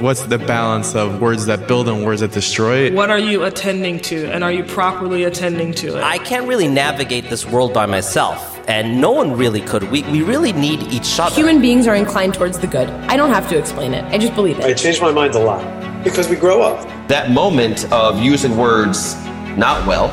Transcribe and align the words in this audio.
What's 0.00 0.22
the 0.22 0.38
balance 0.38 0.94
of 0.94 1.20
words 1.20 1.46
that 1.46 1.66
build 1.66 1.88
and 1.88 2.04
words 2.04 2.20
that 2.20 2.30
destroy? 2.30 2.94
What 2.94 3.10
are 3.10 3.18
you 3.18 3.42
attending 3.42 3.98
to, 4.00 4.26
and 4.30 4.44
are 4.44 4.52
you 4.52 4.62
properly 4.62 5.24
attending 5.24 5.72
to 5.74 5.96
it? 5.96 6.04
I 6.04 6.18
can't 6.18 6.46
really 6.46 6.68
navigate 6.68 7.28
this 7.28 7.44
world 7.44 7.74
by 7.74 7.86
myself, 7.86 8.60
and 8.68 9.00
no 9.00 9.10
one 9.10 9.32
really 9.32 9.60
could. 9.60 9.90
We, 9.90 10.04
we 10.04 10.22
really 10.22 10.52
need 10.52 10.84
each 10.92 11.18
other. 11.18 11.34
Human 11.34 11.60
beings 11.60 11.88
are 11.88 11.96
inclined 11.96 12.34
towards 12.34 12.60
the 12.60 12.68
good. 12.68 12.88
I 13.10 13.16
don't 13.16 13.30
have 13.30 13.48
to 13.48 13.58
explain 13.58 13.92
it, 13.92 14.04
I 14.04 14.18
just 14.18 14.36
believe 14.36 14.60
it. 14.60 14.66
I 14.66 14.68
it. 14.68 14.78
changed 14.78 15.02
my 15.02 15.10
mind 15.10 15.34
a 15.34 15.40
lot 15.40 16.04
because 16.04 16.28
we 16.28 16.36
grow 16.36 16.62
up. 16.62 16.86
That 17.08 17.32
moment 17.32 17.90
of 17.92 18.22
using 18.22 18.56
words 18.56 19.16
not 19.56 19.84
well 19.84 20.08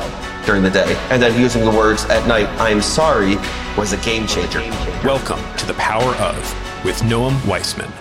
during 0.46 0.64
the 0.64 0.70
day 0.70 0.96
and 1.10 1.22
then 1.22 1.40
using 1.40 1.64
the 1.64 1.70
words 1.70 2.06
at 2.06 2.26
night, 2.26 2.48
I'm 2.60 2.82
sorry, 2.82 3.36
was 3.78 3.92
a 3.92 3.98
game 3.98 4.26
changer. 4.26 4.58
Welcome 5.04 5.38
to 5.58 5.66
the 5.66 5.74
Power 5.74 6.12
of 6.16 6.84
with 6.84 6.96
Noam 7.02 7.46
Weissman. 7.46 7.92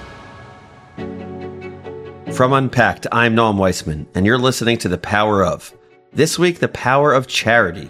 From 2.36 2.52
Unpacked, 2.52 3.08
I'm 3.14 3.34
Noam 3.34 3.56
Weissman, 3.56 4.06
and 4.14 4.26
you're 4.26 4.38
listening 4.38 4.78
to 4.80 4.90
The 4.90 4.98
Power 4.98 5.42
of. 5.46 5.74
This 6.12 6.38
week, 6.38 6.60
The 6.60 6.68
Power 6.68 7.14
of 7.14 7.28
Charity. 7.28 7.90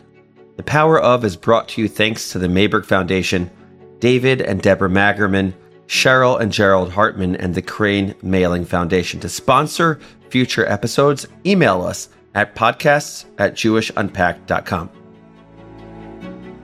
The 0.58 0.62
Power 0.62 1.02
of 1.02 1.26
is 1.26 1.36
brought 1.36 1.68
to 1.70 1.82
you 1.82 1.88
thanks 1.88 2.30
to 2.30 2.38
the 2.38 2.48
Mayberg 2.48 2.86
Foundation, 2.86 3.50
David 3.98 4.42
and 4.42 4.62
Deborah 4.62 4.88
Magerman, 4.88 5.52
Cheryl 5.88 6.40
and 6.40 6.52
Gerald 6.52 6.92
Hartman, 6.92 7.36
and 7.38 7.56
the 7.56 7.62
Crane 7.64 8.14
Mailing 8.22 8.66
Foundation. 8.66 9.20
To 9.22 9.30
sponsor 9.30 10.00
future 10.30 10.68
episodes, 10.68 11.26
email 11.44 11.82
us 11.82 12.10
at 12.36 12.54
podcasts 12.54 13.26
at 13.40 13.56
jewishunpacked.com. 13.56 14.92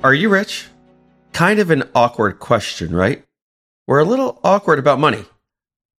Are 0.03 0.13
you 0.13 0.29
rich? 0.29 0.67
Kind 1.33 1.59
of 1.59 1.71
an 1.71 1.89
awkward 1.95 2.37
question, 2.37 2.95
right? 2.95 3.23
We're 3.87 3.97
a 3.97 4.05
little 4.05 4.39
awkward 4.43 4.77
about 4.77 4.99
money. 4.99 5.25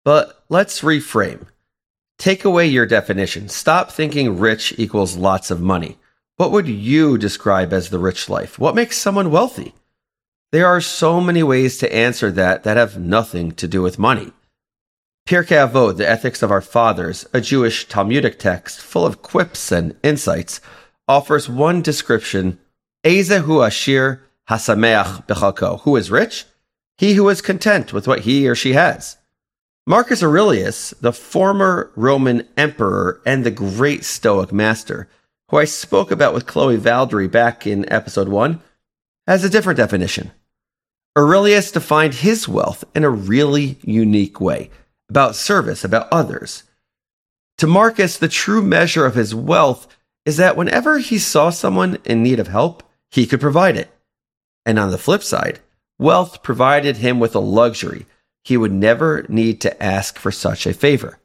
But 0.04 0.44
let's 0.48 0.82
reframe. 0.82 1.48
Take 2.22 2.44
away 2.44 2.68
your 2.68 2.86
definition. 2.86 3.48
Stop 3.48 3.90
thinking 3.90 4.38
rich 4.38 4.72
equals 4.78 5.16
lots 5.16 5.50
of 5.50 5.60
money. 5.60 5.98
What 6.36 6.52
would 6.52 6.68
you 6.68 7.18
describe 7.18 7.72
as 7.72 7.90
the 7.90 7.98
rich 7.98 8.28
life? 8.28 8.60
What 8.60 8.76
makes 8.76 8.96
someone 8.96 9.32
wealthy? 9.32 9.74
There 10.52 10.68
are 10.68 10.80
so 10.80 11.20
many 11.20 11.42
ways 11.42 11.78
to 11.78 11.92
answer 11.92 12.30
that 12.30 12.62
that 12.62 12.76
have 12.76 12.96
nothing 12.96 13.50
to 13.56 13.66
do 13.66 13.82
with 13.82 13.98
money. 13.98 14.30
Pirkei 15.26 15.68
Avot, 15.68 15.96
the 15.96 16.08
Ethics 16.08 16.44
of 16.44 16.52
Our 16.52 16.60
Fathers, 16.60 17.26
a 17.32 17.40
Jewish 17.40 17.88
Talmudic 17.88 18.38
text 18.38 18.80
full 18.80 19.04
of 19.04 19.20
quips 19.20 19.72
and 19.72 19.96
insights, 20.04 20.60
offers 21.08 21.48
one 21.48 21.82
description: 21.82 22.60
Ezehu 23.02 23.66
Ashir 23.66 24.22
Hasameach 24.48 25.26
Bechalko. 25.26 25.80
Who 25.80 25.96
is 25.96 26.08
rich? 26.08 26.44
He 26.96 27.14
who 27.14 27.28
is 27.28 27.42
content 27.42 27.92
with 27.92 28.06
what 28.06 28.20
he 28.20 28.48
or 28.48 28.54
she 28.54 28.74
has. 28.74 29.16
Marcus 29.84 30.22
Aurelius, 30.22 30.94
the 31.00 31.12
former 31.12 31.90
Roman 31.96 32.46
emperor 32.56 33.20
and 33.26 33.42
the 33.42 33.50
great 33.50 34.04
Stoic 34.04 34.52
master, 34.52 35.08
who 35.48 35.56
I 35.56 35.64
spoke 35.64 36.12
about 36.12 36.32
with 36.32 36.46
Chloe 36.46 36.76
Valdary 36.76 37.28
back 37.28 37.66
in 37.66 37.92
episode 37.92 38.28
one, 38.28 38.60
has 39.26 39.42
a 39.42 39.50
different 39.50 39.78
definition. 39.78 40.30
Aurelius 41.18 41.72
defined 41.72 42.14
his 42.14 42.46
wealth 42.46 42.84
in 42.94 43.02
a 43.02 43.10
really 43.10 43.76
unique 43.82 44.40
way 44.40 44.70
about 45.08 45.34
service, 45.34 45.82
about 45.82 46.06
others. 46.12 46.62
To 47.58 47.66
Marcus, 47.66 48.16
the 48.16 48.28
true 48.28 48.62
measure 48.62 49.04
of 49.04 49.16
his 49.16 49.34
wealth 49.34 49.88
is 50.24 50.36
that 50.36 50.56
whenever 50.56 50.98
he 50.98 51.18
saw 51.18 51.50
someone 51.50 51.98
in 52.04 52.22
need 52.22 52.38
of 52.38 52.46
help, 52.46 52.84
he 53.10 53.26
could 53.26 53.40
provide 53.40 53.76
it. 53.76 53.90
And 54.64 54.78
on 54.78 54.92
the 54.92 54.96
flip 54.96 55.24
side, 55.24 55.58
wealth 55.98 56.44
provided 56.44 56.98
him 56.98 57.18
with 57.18 57.34
a 57.34 57.40
luxury 57.40 58.06
he 58.44 58.56
would 58.56 58.72
never 58.72 59.24
need 59.28 59.60
to 59.60 59.82
ask 59.82 60.18
for 60.18 60.30
such 60.30 60.66
a 60.66 60.74
favor. 60.74 61.18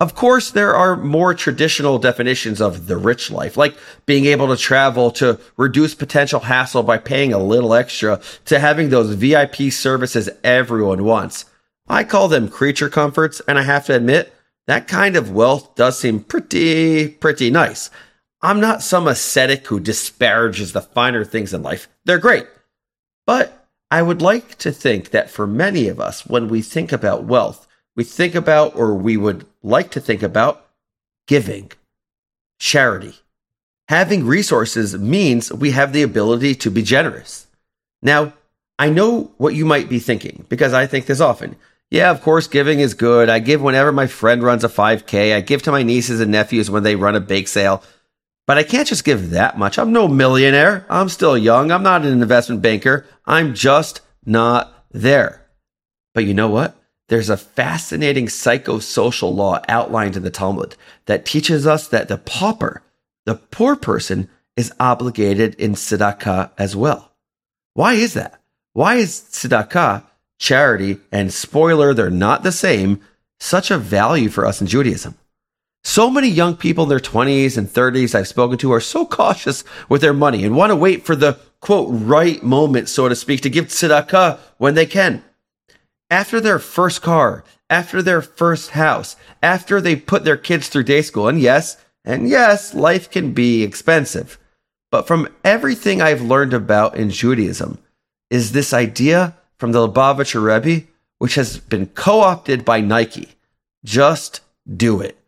Of 0.00 0.14
course, 0.14 0.50
there 0.50 0.74
are 0.74 0.96
more 0.96 1.34
traditional 1.34 1.98
definitions 1.98 2.60
of 2.60 2.86
the 2.86 2.96
rich 2.96 3.30
life, 3.30 3.58
like 3.58 3.76
being 4.06 4.24
able 4.24 4.48
to 4.48 4.56
travel 4.56 5.10
to 5.12 5.38
reduce 5.58 5.94
potential 5.94 6.40
hassle 6.40 6.82
by 6.82 6.96
paying 6.96 7.34
a 7.34 7.38
little 7.38 7.74
extra 7.74 8.18
to 8.46 8.58
having 8.58 8.88
those 8.88 9.14
VIP 9.14 9.70
services 9.70 10.30
everyone 10.42 11.04
wants. 11.04 11.44
I 11.86 12.04
call 12.04 12.28
them 12.28 12.48
creature 12.48 12.88
comforts, 12.88 13.42
and 13.46 13.58
I 13.58 13.62
have 13.62 13.84
to 13.86 13.94
admit, 13.94 14.32
that 14.66 14.88
kind 14.88 15.16
of 15.16 15.32
wealth 15.32 15.74
does 15.74 15.98
seem 15.98 16.20
pretty, 16.20 17.08
pretty 17.08 17.50
nice. 17.50 17.90
I'm 18.40 18.60
not 18.60 18.82
some 18.82 19.06
ascetic 19.06 19.66
who 19.66 19.80
disparages 19.80 20.72
the 20.72 20.80
finer 20.80 21.24
things 21.24 21.52
in 21.52 21.62
life. 21.62 21.88
They're 22.06 22.18
great. 22.18 22.46
But 23.26 23.59
I 23.90 24.02
would 24.02 24.22
like 24.22 24.56
to 24.58 24.70
think 24.70 25.10
that 25.10 25.30
for 25.30 25.46
many 25.46 25.88
of 25.88 26.00
us, 26.00 26.26
when 26.26 26.48
we 26.48 26.62
think 26.62 26.92
about 26.92 27.24
wealth, 27.24 27.66
we 27.96 28.04
think 28.04 28.34
about, 28.34 28.76
or 28.76 28.94
we 28.94 29.16
would 29.16 29.46
like 29.62 29.90
to 29.92 30.00
think 30.00 30.22
about, 30.22 30.64
giving, 31.26 31.72
charity. 32.58 33.14
Having 33.88 34.26
resources 34.26 34.96
means 34.96 35.52
we 35.52 35.72
have 35.72 35.92
the 35.92 36.02
ability 36.02 36.54
to 36.54 36.70
be 36.70 36.82
generous. 36.82 37.48
Now, 38.00 38.32
I 38.78 38.88
know 38.88 39.32
what 39.36 39.54
you 39.54 39.66
might 39.66 39.88
be 39.88 39.98
thinking 39.98 40.46
because 40.48 40.72
I 40.72 40.86
think 40.86 41.06
this 41.06 41.20
often. 41.20 41.56
Yeah, 41.90 42.12
of 42.12 42.22
course, 42.22 42.46
giving 42.46 42.78
is 42.78 42.94
good. 42.94 43.28
I 43.28 43.40
give 43.40 43.60
whenever 43.60 43.90
my 43.90 44.06
friend 44.06 44.44
runs 44.44 44.62
a 44.62 44.68
5K. 44.68 45.34
I 45.34 45.40
give 45.40 45.64
to 45.64 45.72
my 45.72 45.82
nieces 45.82 46.20
and 46.20 46.30
nephews 46.30 46.70
when 46.70 46.84
they 46.84 46.94
run 46.94 47.16
a 47.16 47.20
bake 47.20 47.48
sale. 47.48 47.82
But 48.50 48.58
I 48.58 48.64
can't 48.64 48.88
just 48.88 49.04
give 49.04 49.30
that 49.30 49.58
much. 49.58 49.78
I'm 49.78 49.92
no 49.92 50.08
millionaire. 50.08 50.84
I'm 50.90 51.08
still 51.08 51.38
young. 51.38 51.70
I'm 51.70 51.84
not 51.84 52.04
an 52.04 52.20
investment 52.20 52.60
banker. 52.62 53.06
I'm 53.24 53.54
just 53.54 54.00
not 54.26 54.86
there. 54.90 55.46
But 56.14 56.24
you 56.24 56.34
know 56.34 56.48
what? 56.48 56.76
There's 57.08 57.30
a 57.30 57.36
fascinating 57.36 58.26
psychosocial 58.26 59.32
law 59.32 59.62
outlined 59.68 60.16
in 60.16 60.24
the 60.24 60.32
Talmud 60.32 60.74
that 61.06 61.24
teaches 61.24 61.64
us 61.64 61.86
that 61.86 62.08
the 62.08 62.18
pauper, 62.18 62.82
the 63.24 63.36
poor 63.36 63.76
person, 63.76 64.28
is 64.56 64.72
obligated 64.80 65.54
in 65.54 65.74
tzedakah 65.74 66.50
as 66.58 66.74
well. 66.74 67.12
Why 67.74 67.92
is 67.92 68.14
that? 68.14 68.40
Why 68.72 68.96
is 68.96 69.12
tzedakah, 69.30 70.02
charity, 70.40 70.98
and 71.12 71.32
spoiler, 71.32 71.94
they're 71.94 72.10
not 72.10 72.42
the 72.42 72.50
same, 72.50 73.00
such 73.38 73.70
a 73.70 73.78
value 73.78 74.28
for 74.28 74.44
us 74.44 74.60
in 74.60 74.66
Judaism? 74.66 75.14
So 75.82 76.10
many 76.10 76.28
young 76.28 76.56
people 76.56 76.84
in 76.84 76.90
their 76.90 77.00
20s 77.00 77.56
and 77.56 77.68
30s 77.68 78.14
I've 78.14 78.28
spoken 78.28 78.58
to 78.58 78.72
are 78.72 78.80
so 78.80 79.06
cautious 79.06 79.64
with 79.88 80.02
their 80.02 80.12
money 80.12 80.44
and 80.44 80.54
want 80.54 80.70
to 80.70 80.76
wait 80.76 81.04
for 81.04 81.16
the 81.16 81.38
quote 81.60 81.88
right 81.90 82.42
moment, 82.42 82.88
so 82.88 83.08
to 83.08 83.16
speak, 83.16 83.40
to 83.42 83.50
give 83.50 83.66
tzedakah 83.66 84.38
when 84.58 84.74
they 84.74 84.86
can. 84.86 85.24
After 86.10 86.40
their 86.40 86.58
first 86.58 87.02
car, 87.02 87.44
after 87.68 88.02
their 88.02 88.20
first 88.20 88.70
house, 88.70 89.16
after 89.42 89.80
they 89.80 89.96
put 89.96 90.24
their 90.24 90.36
kids 90.36 90.68
through 90.68 90.84
day 90.84 91.02
school, 91.02 91.28
and 91.28 91.40
yes, 91.40 91.76
and 92.04 92.28
yes, 92.28 92.74
life 92.74 93.10
can 93.10 93.32
be 93.32 93.62
expensive. 93.62 94.38
But 94.90 95.06
from 95.06 95.28
everything 95.44 96.02
I've 96.02 96.22
learned 96.22 96.52
about 96.52 96.96
in 96.96 97.10
Judaism, 97.10 97.78
is 98.28 98.52
this 98.52 98.72
idea 98.72 99.36
from 99.58 99.72
the 99.72 99.86
Lubavitcher 99.86 100.42
Rebbe, 100.42 100.86
which 101.18 101.36
has 101.36 101.58
been 101.58 101.86
co 101.86 102.20
opted 102.20 102.64
by 102.64 102.80
Nike. 102.80 103.28
Just 103.84 104.40
do 104.76 105.00
it. 105.00 105.19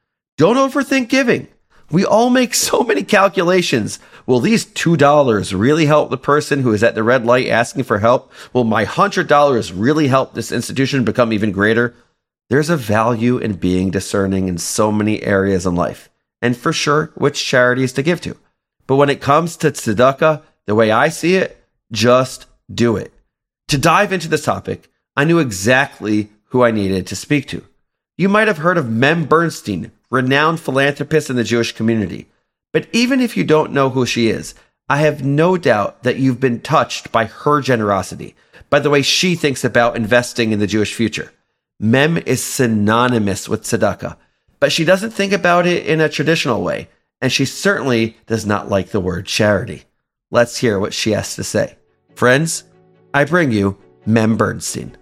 Don't 0.42 0.56
overthink 0.56 1.08
giving. 1.08 1.46
We 1.92 2.04
all 2.04 2.28
make 2.28 2.52
so 2.52 2.82
many 2.82 3.04
calculations. 3.04 4.00
Will 4.26 4.40
these 4.40 4.66
$2 4.66 5.56
really 5.56 5.86
help 5.86 6.10
the 6.10 6.18
person 6.18 6.62
who 6.62 6.72
is 6.72 6.82
at 6.82 6.96
the 6.96 7.04
red 7.04 7.24
light 7.24 7.46
asking 7.46 7.84
for 7.84 8.00
help? 8.00 8.32
Will 8.52 8.64
my 8.64 8.84
$100 8.84 9.72
really 9.72 10.08
help 10.08 10.34
this 10.34 10.50
institution 10.50 11.04
become 11.04 11.32
even 11.32 11.52
greater? 11.52 11.94
There's 12.50 12.70
a 12.70 12.76
value 12.76 13.38
in 13.38 13.52
being 13.52 13.92
discerning 13.92 14.48
in 14.48 14.58
so 14.58 14.90
many 14.90 15.22
areas 15.22 15.64
in 15.64 15.76
life, 15.76 16.10
and 16.40 16.56
for 16.56 16.72
sure, 16.72 17.12
which 17.14 17.46
charities 17.46 17.92
to 17.92 18.02
give 18.02 18.20
to. 18.22 18.36
But 18.88 18.96
when 18.96 19.10
it 19.10 19.20
comes 19.20 19.56
to 19.58 19.70
tzedakah, 19.70 20.42
the 20.66 20.74
way 20.74 20.90
I 20.90 21.08
see 21.08 21.36
it, 21.36 21.64
just 21.92 22.46
do 22.68 22.96
it. 22.96 23.12
To 23.68 23.78
dive 23.78 24.12
into 24.12 24.26
this 24.26 24.44
topic, 24.44 24.90
I 25.16 25.22
knew 25.22 25.38
exactly 25.38 26.30
who 26.46 26.64
I 26.64 26.72
needed 26.72 27.06
to 27.06 27.14
speak 27.14 27.46
to. 27.50 27.64
You 28.18 28.28
might 28.28 28.48
have 28.48 28.58
heard 28.58 28.76
of 28.76 28.90
Mem 28.90 29.26
Bernstein, 29.26 29.92
renowned 30.12 30.60
philanthropist 30.60 31.30
in 31.30 31.36
the 31.36 31.42
Jewish 31.42 31.72
community. 31.72 32.28
But 32.70 32.86
even 32.92 33.20
if 33.20 33.34
you 33.36 33.44
don't 33.44 33.72
know 33.72 33.88
who 33.88 34.04
she 34.04 34.28
is, 34.28 34.54
I 34.88 34.98
have 34.98 35.24
no 35.24 35.56
doubt 35.56 36.02
that 36.02 36.18
you've 36.18 36.38
been 36.38 36.60
touched 36.60 37.10
by 37.10 37.24
her 37.24 37.62
generosity, 37.62 38.36
by 38.68 38.78
the 38.78 38.90
way 38.90 39.00
she 39.00 39.34
thinks 39.34 39.64
about 39.64 39.96
investing 39.96 40.52
in 40.52 40.58
the 40.58 40.66
Jewish 40.66 40.94
future. 40.94 41.32
Mem 41.80 42.18
is 42.18 42.44
synonymous 42.44 43.48
with 43.48 43.62
tzedakah, 43.62 44.18
but 44.60 44.70
she 44.70 44.84
doesn't 44.84 45.12
think 45.12 45.32
about 45.32 45.66
it 45.66 45.86
in 45.86 46.00
a 46.02 46.10
traditional 46.10 46.62
way, 46.62 46.88
and 47.22 47.32
she 47.32 47.46
certainly 47.46 48.16
does 48.26 48.44
not 48.44 48.68
like 48.68 48.90
the 48.90 49.00
word 49.00 49.24
charity. 49.24 49.84
Let's 50.30 50.58
hear 50.58 50.78
what 50.78 50.92
she 50.92 51.12
has 51.12 51.34
to 51.36 51.44
say. 51.44 51.76
Friends, 52.14 52.64
I 53.14 53.24
bring 53.24 53.50
you 53.50 53.78
Mem 54.04 54.36
Bernstein. 54.36 54.94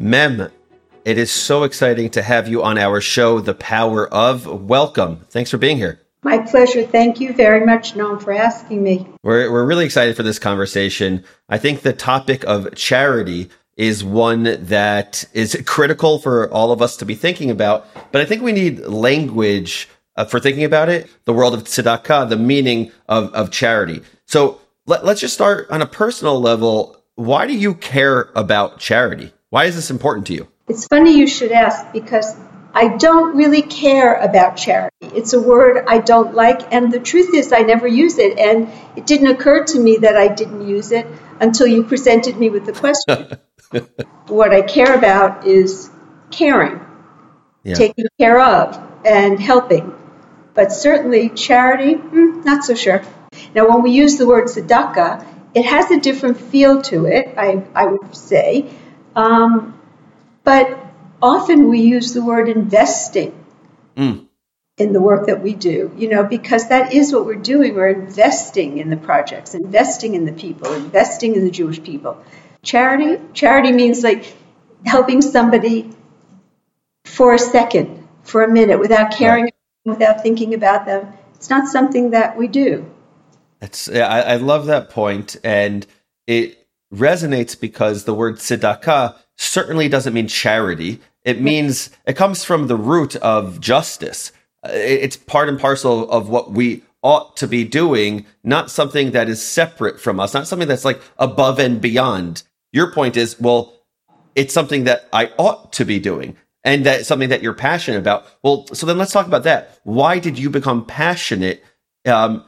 Mem, 0.00 0.48
it 1.04 1.18
is 1.18 1.32
so 1.32 1.64
exciting 1.64 2.08
to 2.10 2.22
have 2.22 2.46
you 2.46 2.62
on 2.62 2.78
our 2.78 3.00
show, 3.00 3.40
The 3.40 3.54
Power 3.54 4.06
of. 4.14 4.46
Welcome. 4.46 5.26
Thanks 5.28 5.50
for 5.50 5.58
being 5.58 5.76
here. 5.76 6.00
My 6.22 6.38
pleasure. 6.38 6.84
Thank 6.84 7.20
you 7.20 7.32
very 7.32 7.66
much, 7.66 7.94
Noam, 7.94 8.22
for 8.22 8.32
asking 8.32 8.82
me. 8.82 9.08
We're, 9.24 9.50
we're 9.50 9.64
really 9.64 9.84
excited 9.84 10.16
for 10.16 10.22
this 10.22 10.38
conversation. 10.38 11.24
I 11.48 11.58
think 11.58 11.80
the 11.80 11.92
topic 11.92 12.44
of 12.44 12.74
charity 12.76 13.50
is 13.76 14.04
one 14.04 14.44
that 14.66 15.24
is 15.32 15.60
critical 15.66 16.20
for 16.20 16.48
all 16.52 16.70
of 16.70 16.80
us 16.80 16.96
to 16.98 17.04
be 17.04 17.16
thinking 17.16 17.50
about. 17.50 17.86
But 18.12 18.22
I 18.22 18.24
think 18.24 18.42
we 18.42 18.52
need 18.52 18.80
language 18.80 19.88
uh, 20.16 20.26
for 20.26 20.38
thinking 20.38 20.64
about 20.64 20.88
it. 20.88 21.08
The 21.24 21.32
world 21.32 21.54
of 21.54 21.64
tzedakah, 21.64 22.28
the 22.28 22.36
meaning 22.36 22.92
of, 23.08 23.32
of 23.34 23.50
charity. 23.50 24.02
So 24.26 24.60
let, 24.86 25.04
let's 25.04 25.20
just 25.20 25.34
start 25.34 25.68
on 25.70 25.82
a 25.82 25.86
personal 25.86 26.40
level. 26.40 27.02
Why 27.16 27.48
do 27.48 27.54
you 27.54 27.74
care 27.74 28.30
about 28.36 28.78
charity? 28.78 29.32
Why 29.50 29.64
is 29.64 29.74
this 29.74 29.90
important 29.90 30.26
to 30.26 30.34
you? 30.34 30.48
It's 30.68 30.86
funny 30.86 31.16
you 31.16 31.26
should 31.26 31.52
ask 31.52 31.90
because 31.92 32.36
I 32.74 32.96
don't 32.98 33.34
really 33.34 33.62
care 33.62 34.14
about 34.14 34.58
charity. 34.58 34.94
It's 35.00 35.32
a 35.32 35.40
word 35.40 35.84
I 35.88 35.98
don't 35.98 36.34
like, 36.34 36.70
and 36.70 36.92
the 36.92 37.00
truth 37.00 37.32
is, 37.32 37.50
I 37.50 37.60
never 37.60 37.88
use 37.88 38.18
it. 38.18 38.38
And 38.38 38.68
it 38.94 39.06
didn't 39.06 39.28
occur 39.28 39.64
to 39.64 39.80
me 39.80 39.96
that 39.98 40.16
I 40.16 40.28
didn't 40.28 40.68
use 40.68 40.92
it 40.92 41.06
until 41.40 41.66
you 41.66 41.84
presented 41.84 42.36
me 42.36 42.50
with 42.50 42.66
the 42.66 42.74
question. 42.74 43.38
what 44.26 44.52
I 44.52 44.60
care 44.60 44.94
about 44.94 45.46
is 45.46 45.90
caring, 46.30 46.78
yeah. 47.64 47.74
taking 47.74 48.04
care 48.20 48.38
of, 48.38 48.78
and 49.06 49.40
helping. 49.40 49.94
But 50.52 50.72
certainly, 50.72 51.30
charity, 51.30 51.94
hmm, 51.94 52.42
not 52.42 52.64
so 52.64 52.74
sure. 52.74 53.02
Now, 53.54 53.66
when 53.66 53.82
we 53.82 53.92
use 53.92 54.18
the 54.18 54.26
word 54.26 54.48
tzedakah, 54.48 55.26
it 55.54 55.64
has 55.64 55.90
a 55.90 55.98
different 55.98 56.38
feel 56.38 56.82
to 56.82 57.06
it, 57.06 57.34
I, 57.38 57.64
I 57.74 57.86
would 57.86 58.14
say. 58.14 58.70
Um, 59.18 59.74
but 60.44 60.78
often 61.20 61.68
we 61.68 61.80
use 61.80 62.14
the 62.14 62.22
word 62.22 62.48
investing 62.48 63.34
mm. 63.96 64.24
in 64.76 64.92
the 64.92 65.00
work 65.00 65.26
that 65.26 65.42
we 65.42 65.54
do, 65.54 65.92
you 65.96 66.08
know, 66.08 66.22
because 66.22 66.68
that 66.68 66.92
is 66.94 67.12
what 67.12 67.26
we're 67.26 67.34
doing. 67.34 67.74
We're 67.74 67.88
investing 67.88 68.78
in 68.78 68.90
the 68.90 68.96
projects, 68.96 69.56
investing 69.56 70.14
in 70.14 70.24
the 70.24 70.32
people, 70.32 70.72
investing 70.72 71.34
in 71.34 71.44
the 71.44 71.50
Jewish 71.50 71.82
people. 71.82 72.22
Charity, 72.62 73.20
charity 73.32 73.72
means 73.72 74.04
like 74.04 74.32
helping 74.86 75.20
somebody 75.20 75.90
for 77.04 77.34
a 77.34 77.38
second, 77.40 78.06
for 78.22 78.44
a 78.44 78.48
minute, 78.48 78.78
without 78.78 79.10
caring, 79.10 79.44
right. 79.44 79.54
without 79.84 80.22
thinking 80.22 80.54
about 80.54 80.86
them. 80.86 81.12
It's 81.34 81.50
not 81.50 81.66
something 81.66 82.10
that 82.10 82.36
we 82.36 82.46
do. 82.46 82.88
It's 83.60 83.88
I, 83.88 84.20
I 84.20 84.36
love 84.36 84.66
that 84.66 84.90
point, 84.90 85.34
and 85.42 85.84
it 86.28 86.57
resonates 86.92 87.58
because 87.58 88.04
the 88.04 88.14
word 88.14 88.36
tzedakah 88.36 89.16
certainly 89.36 89.88
doesn't 89.88 90.14
mean 90.14 90.28
charity. 90.28 91.00
It 91.24 91.40
means 91.40 91.90
it 92.06 92.16
comes 92.16 92.44
from 92.44 92.66
the 92.66 92.76
root 92.76 93.16
of 93.16 93.60
justice. 93.60 94.32
Uh, 94.64 94.70
it's 94.72 95.16
part 95.16 95.48
and 95.48 95.60
parcel 95.60 96.10
of 96.10 96.28
what 96.28 96.52
we 96.52 96.82
ought 97.02 97.36
to 97.36 97.46
be 97.46 97.64
doing, 97.64 98.26
not 98.42 98.70
something 98.70 99.12
that 99.12 99.28
is 99.28 99.44
separate 99.44 100.00
from 100.00 100.18
us, 100.18 100.34
not 100.34 100.48
something 100.48 100.68
that's 100.68 100.84
like 100.84 101.00
above 101.18 101.58
and 101.58 101.80
beyond. 101.80 102.42
Your 102.72 102.92
point 102.92 103.16
is, 103.16 103.38
well, 103.38 103.74
it's 104.34 104.54
something 104.54 104.84
that 104.84 105.08
I 105.12 105.30
ought 105.38 105.72
to 105.74 105.84
be 105.84 105.98
doing 105.98 106.36
and 106.64 106.84
that's 106.84 107.06
something 107.06 107.28
that 107.28 107.42
you're 107.42 107.54
passionate 107.54 107.98
about. 107.98 108.26
Well, 108.42 108.66
so 108.72 108.86
then 108.86 108.98
let's 108.98 109.12
talk 109.12 109.26
about 109.26 109.44
that. 109.44 109.78
Why 109.84 110.18
did 110.18 110.38
you 110.38 110.50
become 110.50 110.84
passionate 110.84 111.62
um, 112.04 112.44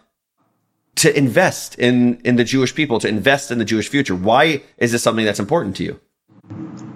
to 1.00 1.16
invest 1.16 1.78
in 1.78 2.20
in 2.24 2.36
the 2.36 2.44
Jewish 2.44 2.74
people, 2.74 2.98
to 3.00 3.08
invest 3.08 3.50
in 3.50 3.58
the 3.58 3.64
Jewish 3.64 3.88
future? 3.88 4.14
Why 4.14 4.62
is 4.78 4.92
this 4.92 5.02
something 5.02 5.24
that's 5.24 5.40
important 5.40 5.76
to 5.76 5.84
you? 5.84 6.00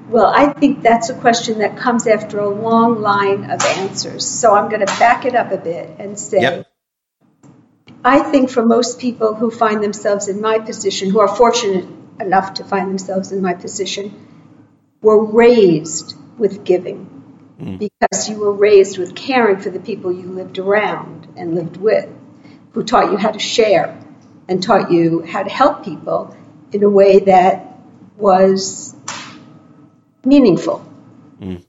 Well, 0.08 0.26
I 0.26 0.52
think 0.52 0.82
that's 0.82 1.10
a 1.10 1.14
question 1.14 1.58
that 1.58 1.76
comes 1.76 2.06
after 2.06 2.38
a 2.38 2.48
long 2.48 3.00
line 3.00 3.50
of 3.50 3.60
answers. 3.62 4.24
So 4.26 4.54
I'm 4.54 4.68
going 4.68 4.86
to 4.86 4.92
back 4.98 5.24
it 5.24 5.34
up 5.34 5.50
a 5.50 5.56
bit 5.56 5.96
and 5.98 6.18
say 6.18 6.40
yep. 6.40 6.66
I 8.04 8.20
think 8.20 8.50
for 8.50 8.64
most 8.64 9.00
people 9.00 9.34
who 9.34 9.50
find 9.50 9.82
themselves 9.82 10.28
in 10.28 10.40
my 10.40 10.58
position, 10.58 11.10
who 11.10 11.20
are 11.20 11.36
fortunate 11.36 11.88
enough 12.20 12.54
to 12.54 12.64
find 12.64 12.90
themselves 12.90 13.32
in 13.32 13.40
my 13.40 13.54
position, 13.54 14.12
were 15.00 15.24
raised 15.24 16.14
with 16.38 16.64
giving 16.64 16.98
mm. 17.58 17.78
because 17.78 18.28
you 18.28 18.38
were 18.38 18.52
raised 18.52 18.98
with 18.98 19.14
caring 19.14 19.58
for 19.58 19.70
the 19.70 19.80
people 19.80 20.12
you 20.12 20.28
lived 20.28 20.58
around 20.58 21.28
and 21.36 21.54
lived 21.54 21.78
with, 21.78 22.08
who 22.74 22.82
taught 22.82 23.10
you 23.10 23.16
how 23.16 23.30
to 23.30 23.38
share 23.38 23.98
and 24.48 24.62
taught 24.62 24.90
you 24.90 25.22
how 25.22 25.42
to 25.42 25.50
help 25.50 25.84
people 25.84 26.36
in 26.72 26.82
a 26.82 26.88
way 26.88 27.20
that 27.20 27.78
was 28.16 28.94
meaningful. 30.24 30.86
Mm. 31.40 31.64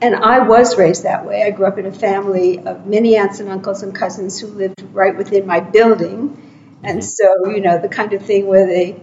And 0.00 0.16
I 0.16 0.40
was 0.40 0.76
raised 0.76 1.04
that 1.04 1.24
way. 1.24 1.44
I 1.44 1.50
grew 1.50 1.66
up 1.66 1.78
in 1.78 1.86
a 1.86 1.92
family 1.92 2.58
of 2.58 2.86
many 2.86 3.16
aunts 3.16 3.38
and 3.38 3.48
uncles 3.48 3.84
and 3.84 3.94
cousins 3.94 4.40
who 4.40 4.48
lived 4.48 4.82
right 4.92 5.16
within 5.16 5.46
my 5.46 5.60
building. 5.60 6.80
And 6.82 6.98
mm-hmm. 6.98 7.46
so, 7.46 7.54
you 7.54 7.60
know, 7.60 7.78
the 7.78 7.88
kind 7.88 8.12
of 8.12 8.22
thing 8.26 8.48
where 8.48 8.66
the 8.66 8.98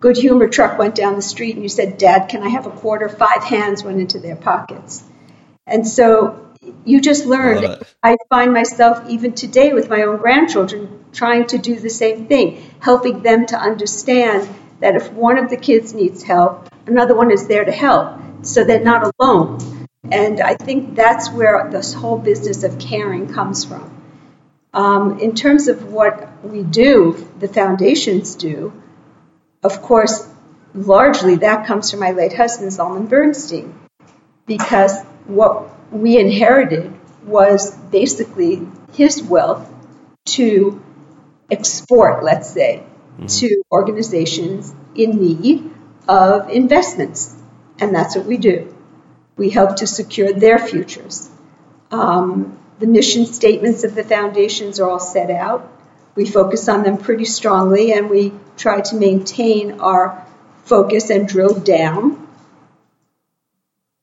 good 0.00 0.16
humor 0.16 0.48
truck 0.48 0.78
went 0.78 0.94
down 0.94 1.16
the 1.16 1.22
street 1.22 1.54
and 1.54 1.62
you 1.62 1.68
said, 1.68 1.98
Dad, 1.98 2.28
can 2.30 2.42
I 2.42 2.48
have 2.48 2.66
a 2.66 2.70
quarter? 2.70 3.10
Five 3.10 3.44
hands 3.44 3.84
went 3.84 4.00
into 4.00 4.20
their 4.20 4.36
pockets. 4.36 5.04
And 5.66 5.86
so 5.86 6.47
you 6.84 7.00
just 7.00 7.26
learned. 7.26 7.84
I 8.02 8.16
find 8.28 8.52
myself 8.52 9.08
even 9.08 9.34
today 9.34 9.72
with 9.72 9.88
my 9.88 10.02
own 10.02 10.18
grandchildren 10.18 11.04
trying 11.12 11.46
to 11.48 11.58
do 11.58 11.78
the 11.78 11.90
same 11.90 12.26
thing, 12.26 12.62
helping 12.80 13.22
them 13.22 13.46
to 13.46 13.56
understand 13.56 14.48
that 14.80 14.94
if 14.94 15.12
one 15.12 15.38
of 15.38 15.50
the 15.50 15.56
kids 15.56 15.94
needs 15.94 16.22
help, 16.22 16.68
another 16.86 17.14
one 17.14 17.30
is 17.30 17.46
there 17.48 17.64
to 17.64 17.72
help 17.72 18.20
so 18.42 18.64
they're 18.64 18.82
not 18.82 19.12
alone. 19.18 19.86
And 20.10 20.40
I 20.40 20.54
think 20.54 20.94
that's 20.94 21.30
where 21.30 21.68
this 21.70 21.92
whole 21.92 22.18
business 22.18 22.64
of 22.64 22.78
caring 22.78 23.32
comes 23.32 23.64
from. 23.64 23.94
Um, 24.72 25.18
in 25.18 25.34
terms 25.34 25.68
of 25.68 25.92
what 25.92 26.44
we 26.44 26.62
do, 26.62 27.26
the 27.38 27.48
foundations 27.48 28.36
do, 28.36 28.72
of 29.62 29.82
course, 29.82 30.26
largely 30.74 31.36
that 31.36 31.66
comes 31.66 31.90
from 31.90 32.00
my 32.00 32.12
late 32.12 32.34
husband, 32.34 32.70
Zalman 32.70 33.08
Bernstein, 33.08 33.74
because 34.46 35.02
what 35.26 35.68
we 35.90 36.18
inherited 36.18 36.94
was 37.24 37.74
basically 37.76 38.66
his 38.92 39.22
wealth 39.22 39.68
to 40.26 40.82
export, 41.50 42.24
let's 42.24 42.50
say, 42.50 42.82
mm-hmm. 43.16 43.26
to 43.26 43.62
organizations 43.70 44.74
in 44.94 45.20
need 45.20 45.70
of 46.06 46.50
investments. 46.50 47.34
And 47.78 47.94
that's 47.94 48.16
what 48.16 48.26
we 48.26 48.36
do. 48.36 48.74
We 49.36 49.50
help 49.50 49.76
to 49.76 49.86
secure 49.86 50.32
their 50.32 50.58
futures. 50.58 51.30
Um, 51.90 52.58
the 52.78 52.86
mission 52.86 53.26
statements 53.26 53.84
of 53.84 53.94
the 53.94 54.04
foundations 54.04 54.80
are 54.80 54.88
all 54.88 55.00
set 55.00 55.30
out. 55.30 55.72
We 56.14 56.26
focus 56.26 56.68
on 56.68 56.82
them 56.82 56.98
pretty 56.98 57.24
strongly 57.24 57.92
and 57.92 58.10
we 58.10 58.32
try 58.56 58.80
to 58.80 58.96
maintain 58.96 59.80
our 59.80 60.26
focus 60.64 61.10
and 61.10 61.28
drill 61.28 61.54
down. 61.54 62.26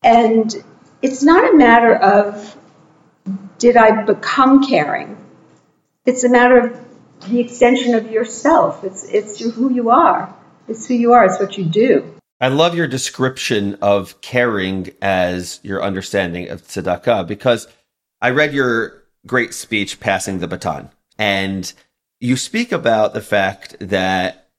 And 0.02 0.56
it's 1.02 1.24
not 1.24 1.54
a 1.54 1.58
matter 1.58 1.96
of 1.96 2.58
did 3.58 3.78
I 3.78 4.04
become 4.04 4.68
caring? 4.68 5.18
It's 6.06 6.24
a 6.24 6.30
matter 6.30 6.60
of 6.60 7.30
the 7.30 7.40
extension 7.40 7.96
of 7.96 8.12
yourself. 8.12 8.84
It's, 8.84 9.04
it's 9.06 9.40
who 9.40 9.74
you 9.74 9.90
are. 9.90 10.34
It's 10.68 10.88
who 10.88 10.94
you 10.94 11.14
are. 11.14 11.26
It's 11.26 11.40
what 11.40 11.58
you 11.58 11.66
do. 11.66 12.16
I 12.40 12.50
love 12.50 12.76
your 12.76 12.88
description 12.88 13.76
of 13.82 14.20
caring 14.22 14.92
as 15.02 15.60
your 15.64 15.82
understanding 15.82 16.50
of 16.50 16.64
tzedakah 16.64 17.28
because 17.28 17.68
I 18.22 18.32
read 18.32 18.54
your 18.54 19.04
great 19.26 19.54
speech, 19.54 20.00
Passing 20.00 20.40
the 20.40 20.48
Baton, 20.48 20.90
and 21.18 21.72
you 22.20 22.36
speak 22.36 22.72
about 22.72 23.14
the 23.14 23.22
fact 23.22 23.78
that 23.80 24.50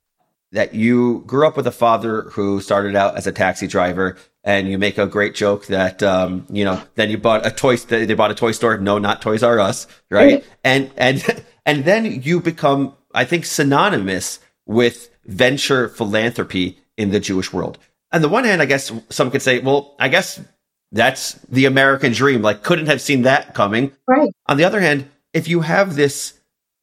that 0.52 0.74
you 0.74 1.22
grew 1.26 1.46
up 1.46 1.56
with 1.56 1.66
a 1.66 1.72
father 1.72 2.22
who 2.30 2.60
started 2.60 2.96
out 2.96 3.16
as 3.16 3.26
a 3.26 3.32
taxi 3.32 3.66
driver 3.66 4.16
and 4.46 4.70
you 4.70 4.78
make 4.78 4.96
a 4.96 5.06
great 5.06 5.34
joke 5.34 5.66
that 5.66 6.02
um, 6.02 6.46
you 6.48 6.64
know 6.64 6.82
then 6.94 7.10
you 7.10 7.18
bought 7.18 7.44
a 7.44 7.50
toy 7.50 7.76
they 7.76 8.14
bought 8.14 8.30
a 8.30 8.34
toy 8.34 8.52
store 8.52 8.78
no 8.78 8.96
not 8.96 9.20
toys 9.20 9.42
r 9.42 9.60
us 9.60 9.86
right 10.10 10.42
and 10.64 10.90
and 10.96 11.44
and 11.66 11.84
then 11.84 12.22
you 12.22 12.40
become 12.40 12.94
i 13.12 13.24
think 13.24 13.44
synonymous 13.44 14.38
with 14.66 15.10
venture 15.26 15.88
philanthropy 15.88 16.78
in 16.96 17.10
the 17.10 17.20
Jewish 17.20 17.52
world. 17.52 17.78
On 18.12 18.22
the 18.22 18.28
one 18.28 18.44
hand, 18.44 18.62
I 18.62 18.66
guess 18.66 18.92
some 19.10 19.30
could 19.30 19.42
say, 19.42 19.58
well, 19.58 19.94
I 19.98 20.08
guess 20.08 20.40
that's 20.92 21.34
the 21.48 21.66
American 21.66 22.12
dream. 22.12 22.42
Like, 22.42 22.62
couldn't 22.62 22.86
have 22.86 23.00
seen 23.00 23.22
that 23.22 23.54
coming. 23.54 23.92
Right. 24.06 24.30
On 24.46 24.56
the 24.56 24.64
other 24.64 24.80
hand, 24.80 25.08
if 25.32 25.48
you 25.48 25.60
have 25.60 25.96
this 25.96 26.34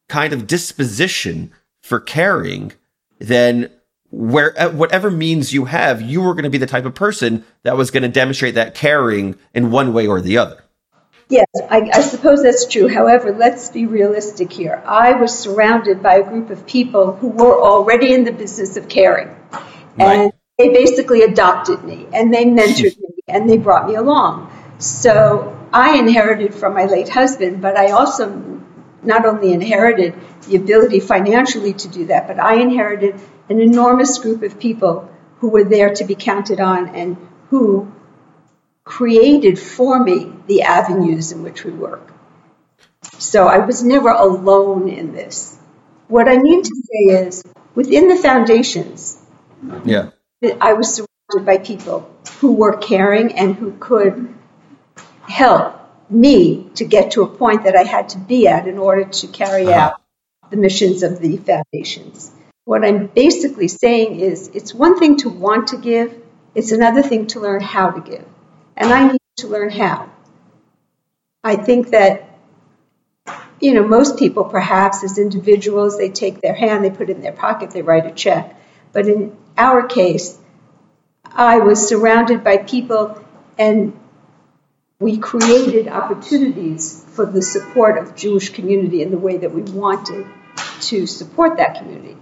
kind 0.09 0.33
of 0.33 0.47
disposition 0.47 1.51
for 1.81 1.99
caring, 1.99 2.73
then 3.19 3.71
where 4.13 4.57
uh, 4.59 4.69
whatever 4.69 5.09
means 5.09 5.51
you 5.51 5.65
have, 5.65 5.99
you 5.99 6.21
were 6.21 6.35
going 6.35 6.43
to 6.43 6.49
be 6.51 6.59
the 6.59 6.67
type 6.67 6.85
of 6.85 6.93
person 6.93 7.43
that 7.63 7.75
was 7.75 7.89
going 7.89 8.03
to 8.03 8.09
demonstrate 8.09 8.53
that 8.55 8.75
caring 8.75 9.35
in 9.55 9.71
one 9.71 9.91
way 9.91 10.05
or 10.05 10.21
the 10.21 10.37
other. 10.37 10.63
Yes, 11.29 11.47
I, 11.67 11.89
I, 11.91 12.01
suppose 12.01 12.43
that's 12.43 12.67
true. 12.67 12.87
However, 12.87 13.31
let's 13.31 13.69
be 13.69 13.87
realistic 13.87 14.53
here. 14.53 14.83
I 14.85 15.13
was 15.13 15.37
surrounded 15.37 16.03
by 16.03 16.17
a 16.17 16.23
group 16.23 16.51
of 16.51 16.67
people 16.67 17.15
who 17.15 17.29
were 17.29 17.59
already 17.59 18.13
in 18.13 18.23
the 18.23 18.31
business 18.31 18.77
of 18.77 18.87
caring. 18.87 19.29
Right. 19.49 19.61
And 19.97 20.33
they 20.59 20.69
basically 20.69 21.23
adopted 21.23 21.83
me 21.83 22.05
and 22.13 22.31
they 22.31 22.45
mentored 22.45 22.99
me 22.99 23.15
and 23.27 23.49
they 23.49 23.57
brought 23.57 23.87
me 23.87 23.95
along. 23.95 24.51
So 24.77 25.57
I 25.73 25.97
inherited 25.97 26.53
from 26.53 26.75
my 26.75 26.85
late 26.85 27.09
husband, 27.09 27.63
but 27.63 27.77
I 27.77 27.91
also 27.91 28.62
not 29.05 29.25
only 29.25 29.53
inherited 29.53 30.15
the 30.47 30.55
ability 30.55 30.99
financially 30.99 31.73
to 31.73 31.87
do 31.87 32.05
that, 32.07 32.27
but 32.27 32.39
I 32.39 32.55
inherited 32.55 33.19
an 33.49 33.59
enormous 33.59 34.17
group 34.19 34.43
of 34.43 34.59
people 34.59 35.09
who 35.39 35.49
were 35.49 35.63
there 35.63 35.93
to 35.95 36.03
be 36.05 36.15
counted 36.15 36.59
on 36.59 36.89
and 36.89 37.17
who 37.49 37.91
created 38.83 39.59
for 39.59 40.03
me 40.03 40.31
the 40.47 40.63
avenues 40.63 41.31
in 41.31 41.43
which 41.43 41.63
we 41.63 41.71
work. 41.71 42.13
So 43.19 43.47
I 43.47 43.59
was 43.59 43.83
never 43.83 44.09
alone 44.09 44.89
in 44.89 45.13
this. 45.13 45.57
What 46.07 46.27
I 46.27 46.37
mean 46.37 46.63
to 46.63 46.75
say 46.75 47.27
is, 47.27 47.43
within 47.75 48.07
the 48.07 48.15
foundations, 48.15 49.19
Yeah. 49.85 50.09
I 50.59 50.73
was 50.73 50.93
surrounded 50.93 51.45
by 51.45 51.57
people 51.57 52.09
who 52.39 52.53
were 52.53 52.75
caring 52.77 53.37
and 53.37 53.55
who 53.55 53.71
could 53.79 54.33
help 55.21 55.82
me 56.09 56.69
to 56.75 56.85
get 56.85 57.11
to 57.11 57.23
a 57.23 57.27
point 57.27 57.63
that 57.63 57.75
I 57.75 57.83
had 57.83 58.09
to 58.09 58.19
be 58.19 58.47
at 58.47 58.67
in 58.67 58.77
order 58.77 59.05
to 59.05 59.27
carry 59.27 59.67
Uh-huh. 59.67 59.79
out 59.79 60.01
the 60.49 60.57
missions 60.57 61.03
of 61.03 61.19
the 61.19 61.37
foundations. 61.37 62.31
What 62.65 62.85
I'm 62.85 63.07
basically 63.07 63.67
saying 63.67 64.19
is 64.19 64.49
it's 64.53 64.73
one 64.73 64.99
thing 64.99 65.17
to 65.17 65.29
want 65.29 65.67
to 65.69 65.77
give, 65.77 66.13
it's 66.55 66.71
another 66.71 67.01
thing 67.01 67.27
to 67.27 67.39
learn 67.39 67.61
how 67.61 67.89
to 67.91 68.01
give. 68.01 68.25
And 68.77 68.93
I 68.93 69.11
need 69.11 69.19
to 69.37 69.47
learn 69.47 69.69
how. 69.69 70.09
I 71.43 71.55
think 71.55 71.89
that 71.89 72.29
you 73.59 73.73
know, 73.73 73.87
most 73.87 74.19
people 74.19 74.43
perhaps 74.43 75.03
as 75.03 75.17
individuals, 75.17 75.97
they 75.97 76.09
take 76.09 76.41
their 76.41 76.53
hand, 76.53 76.83
they 76.83 76.89
put 76.89 77.09
it 77.09 77.15
in 77.15 77.21
their 77.21 77.31
pocket, 77.31 77.71
they 77.71 77.81
write 77.81 78.05
a 78.05 78.11
check. 78.11 78.59
But 78.91 79.07
in 79.07 79.35
our 79.57 79.87
case, 79.87 80.37
I 81.23 81.59
was 81.59 81.87
surrounded 81.87 82.43
by 82.43 82.57
people 82.57 83.23
and 83.57 83.97
we 85.03 85.17
created 85.17 85.89
opportunities 85.89 87.03
for 87.09 87.25
the 87.25 87.41
support 87.41 87.97
of 87.97 88.15
Jewish 88.15 88.49
community 88.51 89.01
in 89.01 89.11
the 89.11 89.17
way 89.17 89.37
that 89.37 89.53
we 89.53 89.61
wanted 89.61 90.25
to 90.79 91.05
support 91.05 91.57
that 91.57 91.77
community. 91.77 92.15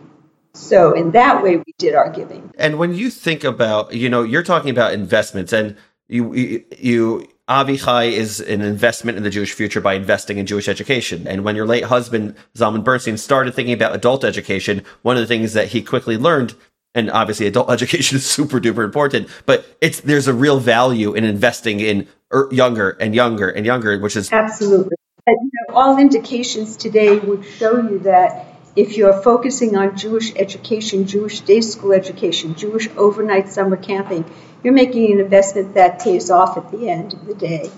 So 0.54 0.94
in 0.94 1.12
that 1.12 1.44
way, 1.44 1.58
we 1.58 1.74
did 1.78 1.94
our 1.94 2.10
giving. 2.10 2.52
And 2.58 2.80
when 2.80 2.96
you 2.96 3.12
think 3.12 3.44
about, 3.44 3.94
you 3.94 4.10
know, 4.10 4.24
you're 4.24 4.44
talking 4.44 4.72
about 4.72 4.94
investments, 4.94 5.54
and 5.54 5.78
you 6.10 6.34
you, 6.34 6.66
you 6.78 7.28
AVI 7.48 7.78
CHAI 7.78 8.04
is 8.06 8.40
an 8.40 8.62
investment 8.62 9.18
in 9.18 9.24
the 9.24 9.30
Jewish 9.30 9.54
future 9.54 9.80
by 9.80 9.94
investing 9.94 10.40
in 10.40 10.46
Jewish 10.46 10.68
education. 10.68 11.28
And 11.28 11.44
when 11.44 11.56
your 11.56 11.68
late 11.68 11.84
husband 11.84 12.36
Zalman 12.56 12.84
Bernstein 12.84 13.18
started 13.18 13.54
thinking 13.54 13.74
about 13.74 13.96
adult 13.96 14.24
education, 14.24 14.84
one 15.04 15.18
of 15.18 15.22
the 15.22 15.28
things 15.28 15.54
that 15.54 15.68
he 15.68 15.84
quickly 15.84 16.18
learned. 16.18 16.56
And 16.94 17.10
obviously, 17.10 17.48
adult 17.48 17.70
education 17.72 18.18
is 18.18 18.26
super 18.26 18.60
duper 18.60 18.84
important, 18.84 19.30
but 19.46 19.66
it's 19.82 20.02
there's 20.02 20.28
a 20.28 20.34
real 20.34 20.60
value 20.60 21.14
in 21.14 21.24
investing 21.24 21.80
in 21.80 22.08
er, 22.34 22.50
younger 22.52 22.92
and 22.92 23.16
younger 23.16 23.50
and 23.50 23.66
younger, 23.66 23.98
which 24.00 24.16
is 24.16 24.32
Absolutely. 24.32 24.96
And, 25.28 25.38
you 25.40 25.52
know, 25.70 25.76
all 25.76 26.00
indications 26.00 26.78
today 26.78 27.20
would 27.20 27.46
show 27.46 27.78
you 27.78 28.00
that 28.00 28.48
if 28.76 28.98
you're 28.98 29.22
focusing 29.22 29.76
on 29.76 29.98
Jewish 29.98 30.34
education, 30.36 31.06
Jewish 31.06 31.42
day 31.42 31.62
school 31.62 31.94
education, 31.94 32.56
Jewish 32.56 32.88
overnight 32.98 33.50
summer 33.50 33.78
camping, 33.78 34.26
you're 34.64 34.74
making 34.74 35.12
an 35.12 35.20
investment 35.20 35.76
that 35.76 36.02
pays 36.02 36.30
off 36.32 36.58
at 36.58 36.72
the 36.72 36.90
end 36.90 37.14
of 37.14 37.26
the 37.26 37.36
day. 37.36 37.70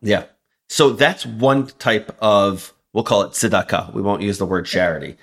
Yeah. 0.00 0.24
So 0.68 0.90
that's 0.90 1.26
one 1.26 1.66
type 1.66 2.16
of, 2.20 2.72
we'll 2.92 3.04
call 3.04 3.22
it 3.22 3.32
tzedakah. 3.32 3.92
We 3.92 4.02
won't 4.02 4.22
use 4.22 4.38
the 4.38 4.46
word 4.46 4.66
charity. 4.66 5.16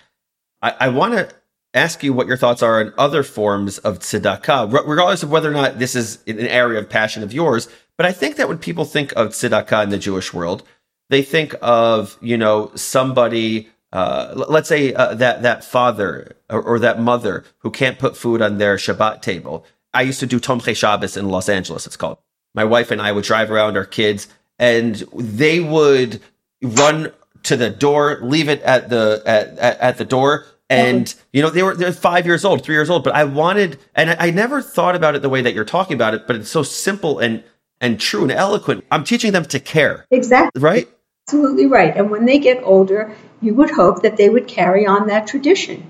I, 0.62 0.76
I 0.80 0.88
want 0.90 1.14
to 1.14 1.34
ask 1.74 2.04
you 2.04 2.14
what 2.14 2.28
your 2.28 2.38
thoughts 2.38 2.64
are 2.64 2.80
on 2.80 2.94
other 2.98 3.24
forms 3.24 3.78
of 3.80 4.00
tzedakah, 4.00 4.72
regardless 4.88 5.24
of 5.24 5.32
whether 5.32 5.50
or 5.50 5.54
not 5.54 5.80
this 5.80 5.96
is 5.96 6.20
an 6.28 6.40
area 6.40 6.80
of 6.80 6.90
passion 6.90 7.24
of 7.24 7.34
yours. 7.34 7.70
But 7.98 8.06
I 8.06 8.12
think 8.12 8.38
that 8.38 8.48
when 8.48 8.58
people 8.58 8.86
think 8.86 9.12
of 9.14 9.30
tzedakah 9.30 9.84
in 9.84 9.90
the 9.90 9.98
Jewish 9.98 10.34
world, 10.34 10.64
they 11.10 11.22
think 11.22 11.56
of, 11.62 12.18
you 12.22 12.38
know, 12.38 12.72
somebody, 12.76 13.70
uh, 13.92 14.34
let's 14.48 14.70
say 14.70 14.94
uh, 14.94 15.16
that, 15.16 15.42
that 15.42 15.64
father 15.64 16.36
or, 16.50 16.62
or 16.62 16.80
that 16.80 17.00
mother 17.00 17.44
who 17.60 17.72
can't 17.72 18.00
put 18.00 18.18
food 18.18 18.42
on 18.42 18.58
their 18.58 18.78
Shabbat 18.78 19.22
table. 19.22 19.66
I 19.94 20.04
used 20.04 20.20
to 20.20 20.28
do 20.28 20.40
Tomchei 20.40 20.76
Shabbos 20.76 21.18
in 21.18 21.30
Los 21.30 21.50
Angeles, 21.50 21.86
it's 21.86 21.98
called. 21.98 22.20
My 22.54 22.64
wife 22.64 22.92
and 22.92 23.02
I 23.02 23.12
would 23.12 23.24
drive 23.26 23.52
around 23.52 23.78
our 23.78 23.86
kids 23.86 24.28
and 24.58 24.96
they 25.16 25.60
would 25.60 26.22
run 26.62 27.12
to 27.44 27.56
the 27.56 27.70
door, 27.70 28.20
leave 28.22 28.50
it 28.50 28.62
at 28.64 28.90
the 28.90 29.24
at, 29.26 29.58
at, 29.58 29.80
at 29.80 29.98
the 29.98 30.06
door, 30.06 30.46
and 30.70 31.14
you 31.34 31.42
know 31.42 31.50
they 31.50 31.64
were 31.64 31.76
they're 31.76 31.92
five 31.92 32.26
years 32.26 32.46
old, 32.46 32.64
three 32.64 32.76
years 32.76 32.90
old. 32.90 33.04
But 33.04 33.16
I 33.16 33.24
wanted, 33.24 33.80
and 33.96 34.12
I, 34.12 34.28
I 34.28 34.32
never 34.32 34.62
thought 34.62 34.96
about 34.96 35.16
it 35.16 35.22
the 35.22 35.30
way 35.30 35.42
that 35.42 35.54
you're 35.54 35.66
talking 35.66 35.96
about 35.96 36.14
it. 36.14 36.28
But 36.28 36.36
it's 36.36 36.50
so 36.50 36.64
simple 36.64 37.20
and 37.20 37.44
and 37.82 38.00
true 38.00 38.24
and 38.24 38.32
eloquent. 38.32 38.86
I'm 38.92 39.04
teaching 39.04 39.32
them 39.32 39.46
to 39.46 39.60
care, 39.60 40.06
Exactly. 40.12 40.62
right? 40.62 40.88
Absolutely 41.28 41.66
right. 41.68 41.96
And 41.96 42.10
when 42.10 42.26
they 42.26 42.40
get 42.40 42.62
older, 42.64 43.16
you 43.42 43.54
would 43.56 43.72
hope 43.72 44.02
that 44.02 44.18
they 44.18 44.30
would 44.30 44.48
carry 44.48 44.86
on 44.86 45.08
that 45.08 45.28
tradition 45.28 45.86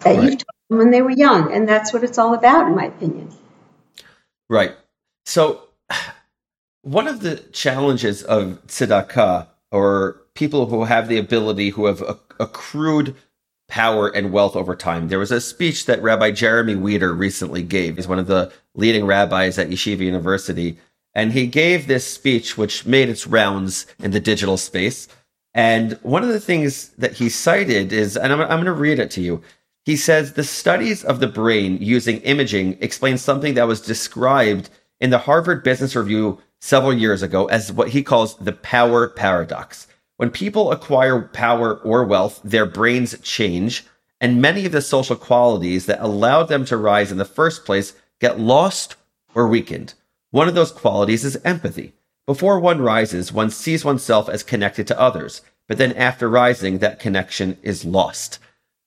that 0.00 0.16
Right. 0.16 0.24
you've 0.24 0.38
taught 0.38 0.56
them 0.68 0.78
when 0.78 0.90
they 0.90 1.00
were 1.02 1.10
young. 1.10 1.52
And 1.52 1.68
that's 1.68 1.92
what 1.92 2.04
it's 2.04 2.18
all 2.18 2.34
about, 2.34 2.66
in 2.66 2.74
my 2.74 2.86
opinion. 2.86 3.30
Right. 4.48 4.72
So, 5.24 5.62
one 6.82 7.06
of 7.08 7.20
the 7.20 7.36
challenges 7.36 8.22
of 8.22 8.66
tzedakah, 8.66 9.46
or 9.70 10.22
people 10.34 10.66
who 10.66 10.84
have 10.84 11.08
the 11.08 11.18
ability, 11.18 11.70
who 11.70 11.86
have 11.86 12.02
accrued 12.38 13.14
power 13.70 14.08
and 14.08 14.32
wealth 14.32 14.56
over 14.56 14.76
time, 14.76 15.08
there 15.08 15.18
was 15.18 15.32
a 15.32 15.40
speech 15.40 15.86
that 15.86 16.02
Rabbi 16.02 16.32
Jeremy 16.32 16.74
Wieder 16.74 17.14
recently 17.14 17.62
gave. 17.62 17.96
He's 17.96 18.08
one 18.08 18.18
of 18.18 18.26
the 18.26 18.52
leading 18.74 19.06
rabbis 19.06 19.58
at 19.58 19.70
Yeshiva 19.70 20.00
University. 20.00 20.76
And 21.14 21.32
he 21.32 21.46
gave 21.46 21.86
this 21.86 22.06
speech, 22.06 22.58
which 22.58 22.86
made 22.86 23.08
its 23.08 23.26
rounds 23.26 23.86
in 23.98 24.10
the 24.10 24.20
digital 24.20 24.56
space. 24.56 25.08
And 25.54 25.98
one 26.02 26.22
of 26.22 26.28
the 26.28 26.40
things 26.40 26.90
that 26.90 27.14
he 27.14 27.28
cited 27.28 27.92
is, 27.92 28.16
and 28.16 28.32
I'm, 28.32 28.40
I'm 28.40 28.48
going 28.48 28.64
to 28.66 28.72
read 28.72 28.98
it 28.98 29.10
to 29.12 29.20
you. 29.20 29.42
He 29.84 29.96
says 29.96 30.34
the 30.34 30.44
studies 30.44 31.04
of 31.04 31.20
the 31.20 31.26
brain 31.26 31.78
using 31.80 32.18
imaging 32.18 32.78
explain 32.80 33.18
something 33.18 33.54
that 33.54 33.66
was 33.66 33.80
described 33.80 34.70
in 35.00 35.10
the 35.10 35.18
Harvard 35.18 35.64
Business 35.64 35.96
Review 35.96 36.38
several 36.60 36.92
years 36.92 37.22
ago 37.22 37.46
as 37.46 37.72
what 37.72 37.88
he 37.88 38.02
calls 38.02 38.36
the 38.36 38.52
power 38.52 39.08
paradox. 39.08 39.86
When 40.20 40.28
people 40.28 40.70
acquire 40.70 41.22
power 41.22 41.76
or 41.76 42.04
wealth, 42.04 42.42
their 42.44 42.66
brains 42.66 43.18
change, 43.20 43.86
and 44.20 44.38
many 44.38 44.66
of 44.66 44.72
the 44.72 44.82
social 44.82 45.16
qualities 45.16 45.86
that 45.86 46.04
allowed 46.04 46.48
them 46.48 46.66
to 46.66 46.76
rise 46.76 47.10
in 47.10 47.16
the 47.16 47.24
first 47.24 47.64
place 47.64 47.94
get 48.20 48.38
lost 48.38 48.96
or 49.34 49.48
weakened. 49.48 49.94
One 50.30 50.46
of 50.46 50.54
those 50.54 50.72
qualities 50.72 51.24
is 51.24 51.40
empathy. 51.42 51.94
Before 52.26 52.60
one 52.60 52.82
rises, 52.82 53.32
one 53.32 53.48
sees 53.48 53.82
oneself 53.82 54.28
as 54.28 54.42
connected 54.42 54.86
to 54.88 55.00
others, 55.00 55.40
but 55.66 55.78
then 55.78 55.94
after 55.94 56.28
rising, 56.28 56.80
that 56.80 57.00
connection 57.00 57.56
is 57.62 57.86
lost. 57.86 58.40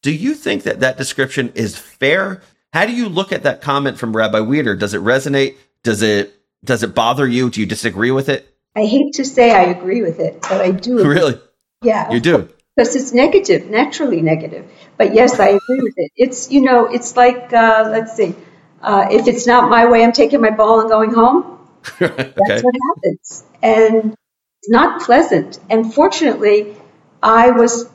Do 0.04 0.12
you 0.12 0.36
think 0.36 0.62
that 0.62 0.82
that 0.82 1.00
description 1.00 1.52
is 1.56 1.76
fair? 1.76 2.44
How 2.74 2.86
do 2.86 2.94
you 2.94 3.10
look 3.10 3.32
at 3.32 3.42
that 3.42 3.60
comment 3.60 3.98
from 3.98 4.16
Rabbi 4.16 4.42
Wieder? 4.42 4.76
Does 4.76 4.94
it 4.94 5.02
resonate? 5.02 5.56
Does 5.82 6.04
it 6.04 6.36
does 6.64 6.84
it 6.84 6.94
bother 6.94 7.28
you? 7.28 7.50
Do 7.50 7.60
you 7.60 7.66
disagree 7.66 8.12
with 8.12 8.30
it? 8.30 8.53
I 8.76 8.86
hate 8.86 9.16
to 9.16 9.26
say 9.26 9.52
I 9.52 9.66
agree 9.66 10.02
with 10.02 10.20
it, 10.20 10.42
but 10.42 10.62
I 10.62 10.72
do. 10.72 11.00
agree. 11.00 11.14
Really? 11.16 11.42
Yeah. 11.84 12.12
You 12.12 12.20
do? 12.20 12.50
Because 12.76 12.96
it's 12.96 13.14
negative, 13.14 13.70
naturally 13.70 14.22
negative. 14.22 14.70
But 14.98 15.14
yes, 15.14 15.40
I 15.40 15.50
agree 15.50 15.80
with 15.82 15.94
it. 15.98 16.12
It's, 16.16 16.52
you 16.52 16.62
know, 16.62 16.88
it's 16.88 17.16
like, 17.16 17.54
uh, 17.54 17.88
let's 17.92 18.16
see, 18.16 18.36
uh, 18.82 19.08
if 19.12 19.28
it's 19.28 19.46
not 19.46 19.70
my 19.70 19.86
way, 19.86 20.04
I'm 20.04 20.12
taking 20.12 20.42
my 20.42 20.50
ball 20.50 20.82
and 20.82 20.90
going 20.90 21.14
home. 21.14 21.60
That's 22.00 22.64
what 22.64 22.76
happens. 22.96 23.44
And 23.62 24.18
it's 24.60 24.70
not 24.70 25.02
pleasant. 25.02 25.60
And 25.70 25.94
fortunately, 25.94 26.76
I 27.22 27.52
was 27.52 27.90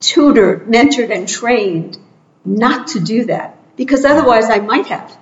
tutored, 0.00 0.68
mentored, 0.68 1.14
and 1.14 1.28
trained 1.28 1.98
not 2.44 2.88
to 2.88 3.00
do 3.00 3.26
that 3.26 3.58
because 3.76 4.04
otherwise 4.04 4.48
I 4.48 4.58
might 4.58 4.86
have. 4.86 5.16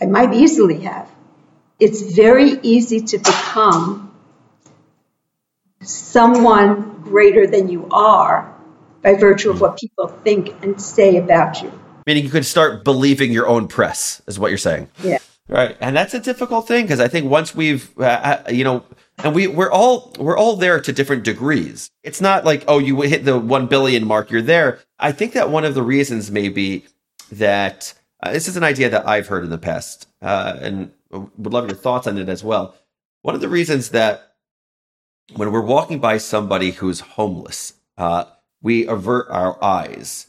I 0.00 0.06
might 0.06 0.34
easily 0.34 0.80
have. 0.80 1.10
It's 1.80 2.14
very 2.14 2.58
easy 2.62 3.00
to 3.00 3.18
become 3.18 4.14
someone 5.80 7.00
greater 7.02 7.46
than 7.46 7.68
you 7.68 7.88
are 7.90 8.54
by 9.02 9.14
virtue 9.14 9.50
of 9.50 9.60
what 9.60 9.78
people 9.78 10.08
think 10.08 10.54
and 10.62 10.80
say 10.80 11.16
about 11.16 11.62
you. 11.62 11.72
Meaning 12.06 12.24
you 12.24 12.30
could 12.30 12.46
start 12.46 12.84
believing 12.84 13.32
your 13.32 13.46
own 13.46 13.68
press, 13.68 14.22
is 14.26 14.38
what 14.38 14.48
you're 14.48 14.58
saying. 14.58 14.88
Yeah. 15.02 15.18
Right, 15.46 15.76
and 15.78 15.94
that's 15.94 16.14
a 16.14 16.20
difficult 16.20 16.66
thing 16.66 16.84
because 16.84 17.00
I 17.00 17.08
think 17.08 17.30
once 17.30 17.54
we've, 17.54 17.90
uh, 17.98 18.42
uh, 18.46 18.50
you 18.50 18.64
know, 18.64 18.82
and 19.18 19.34
we 19.34 19.46
we're 19.46 19.70
all 19.70 20.10
we're 20.18 20.38
all 20.38 20.56
there 20.56 20.80
to 20.80 20.90
different 20.90 21.22
degrees. 21.22 21.90
It's 22.02 22.22
not 22.22 22.46
like 22.46 22.64
oh, 22.66 22.78
you 22.78 23.02
hit 23.02 23.26
the 23.26 23.38
one 23.38 23.66
billion 23.66 24.06
mark, 24.06 24.30
you're 24.30 24.40
there. 24.40 24.80
I 24.98 25.12
think 25.12 25.34
that 25.34 25.50
one 25.50 25.66
of 25.66 25.74
the 25.74 25.82
reasons 25.82 26.30
may 26.30 26.48
be 26.48 26.86
that 27.30 27.92
uh, 28.24 28.32
this 28.32 28.48
is 28.48 28.56
an 28.56 28.64
idea 28.64 28.88
that 28.88 29.06
I've 29.06 29.26
heard 29.26 29.44
in 29.44 29.50
the 29.50 29.58
past, 29.58 30.08
uh, 30.22 30.56
and 30.58 30.90
would 31.10 31.52
love 31.52 31.68
your 31.68 31.76
thoughts 31.76 32.06
on 32.06 32.16
it 32.16 32.30
as 32.30 32.42
well. 32.42 32.74
One 33.20 33.34
of 33.34 33.42
the 33.42 33.50
reasons 33.50 33.90
that 33.90 34.32
when 35.36 35.52
we're 35.52 35.60
walking 35.60 35.98
by 35.98 36.16
somebody 36.16 36.70
who's 36.70 37.00
homeless, 37.00 37.74
uh, 37.98 38.24
we 38.62 38.86
avert 38.86 39.26
our 39.28 39.62
eyes 39.62 40.28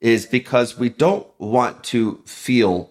is 0.00 0.26
because 0.26 0.76
we 0.76 0.88
don't 0.88 1.26
want 1.38 1.84
to 1.84 2.20
feel 2.26 2.90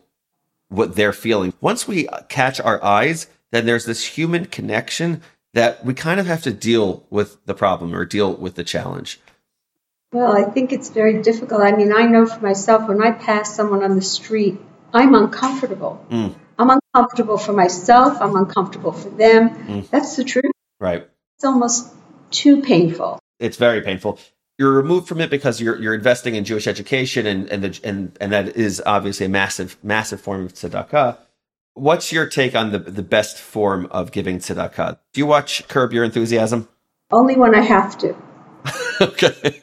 what 0.70 0.96
they're 0.96 1.14
feeling. 1.14 1.54
Once 1.60 1.86
we 1.86 2.08
catch 2.30 2.62
our 2.62 2.82
eyes, 2.82 3.28
then 3.52 3.66
there's 3.66 3.86
this 3.86 4.06
human 4.06 4.46
connection 4.46 5.22
that 5.54 5.84
we 5.84 5.94
kind 5.94 6.20
of 6.20 6.26
have 6.28 6.42
to 6.44 6.52
deal 6.52 7.06
with 7.10 7.46
the 7.46 7.54
problem 7.54 7.94
or 7.94 8.06
deal 8.06 8.34
with 8.34 8.56
the 8.56 8.64
challenge. 8.64 9.20
Well, 10.14 10.32
I 10.32 10.44
think 10.50 10.72
it's 10.72 10.90
very 10.90 11.22
difficult. 11.22 11.62
I 11.62 11.72
mean, 11.76 11.92
I 11.92 12.06
know 12.06 12.26
for 12.26 12.40
myself 12.40 12.88
when 12.88 13.02
I 13.04 13.12
pass 13.12 13.56
someone 13.56 13.84
on 13.84 13.96
the 13.96 14.02
street 14.02 14.60
I'm 14.94 15.16
uncomfortable. 15.16 16.06
Mm. 16.10 16.36
I'm 16.60 16.70
uncomfortable 16.70 17.38
for 17.38 17.52
myself. 17.52 18.22
I'm 18.22 18.36
uncomfortable 18.36 18.92
for 18.92 19.10
them. 19.10 19.50
Mm. 19.50 19.90
That's 19.90 20.16
the 20.16 20.24
truth. 20.24 20.52
Right. 20.80 21.08
It's 21.38 21.46
almost 21.46 21.92
too 22.30 22.62
painful. 22.62 23.20
It's 23.40 23.58
very 23.58 23.82
painful. 23.82 24.20
You're 24.60 24.74
removed 24.74 25.08
from 25.08 25.20
it 25.20 25.32
because 25.32 25.60
you're 25.60 25.82
you're 25.82 25.96
investing 25.96 26.36
in 26.36 26.44
Jewish 26.46 26.68
education, 26.68 27.26
and 27.26 27.50
and 27.50 27.64
the, 27.64 27.80
and 27.84 28.16
and 28.22 28.32
that 28.32 28.56
is 28.56 28.84
obviously 28.86 29.26
a 29.26 29.30
massive 29.30 29.78
massive 29.82 30.22
form 30.22 30.46
of 30.46 30.54
tzedakah. 30.54 31.18
What's 31.74 32.12
your 32.12 32.28
take 32.28 32.54
on 32.54 32.72
the 32.72 32.78
the 32.78 33.02
best 33.02 33.40
form 33.40 33.88
of 33.90 34.12
giving 34.12 34.38
tzedakah? 34.38 35.00
Do 35.12 35.22
you 35.22 35.26
watch 35.26 35.68
Curb 35.68 35.92
Your 35.92 36.04
Enthusiasm? 36.04 36.68
Only 37.10 37.36
when 37.36 37.56
I 37.56 37.62
have 37.62 37.98
to. 38.00 38.16
okay. 39.02 39.62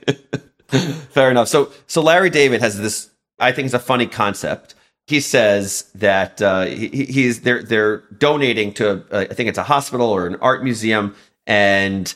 Fair 1.10 1.30
enough. 1.30 1.48
So, 1.48 1.72
so 1.86 2.02
Larry 2.02 2.30
David 2.30 2.60
has 2.60 2.78
this. 2.78 3.10
I 3.38 3.52
think 3.52 3.66
it's 3.66 3.74
a 3.74 3.78
funny 3.78 4.06
concept. 4.06 4.74
He 5.06 5.20
says 5.20 5.90
that 5.94 6.40
uh, 6.40 6.66
he, 6.66 6.88
he's 6.88 7.40
they're 7.40 7.62
they're 7.62 7.98
donating 8.18 8.72
to 8.74 9.04
I 9.10 9.24
think 9.26 9.48
it's 9.48 9.58
a 9.58 9.64
hospital 9.64 10.06
or 10.08 10.26
an 10.26 10.36
art 10.36 10.62
museum, 10.62 11.16
and 11.46 12.14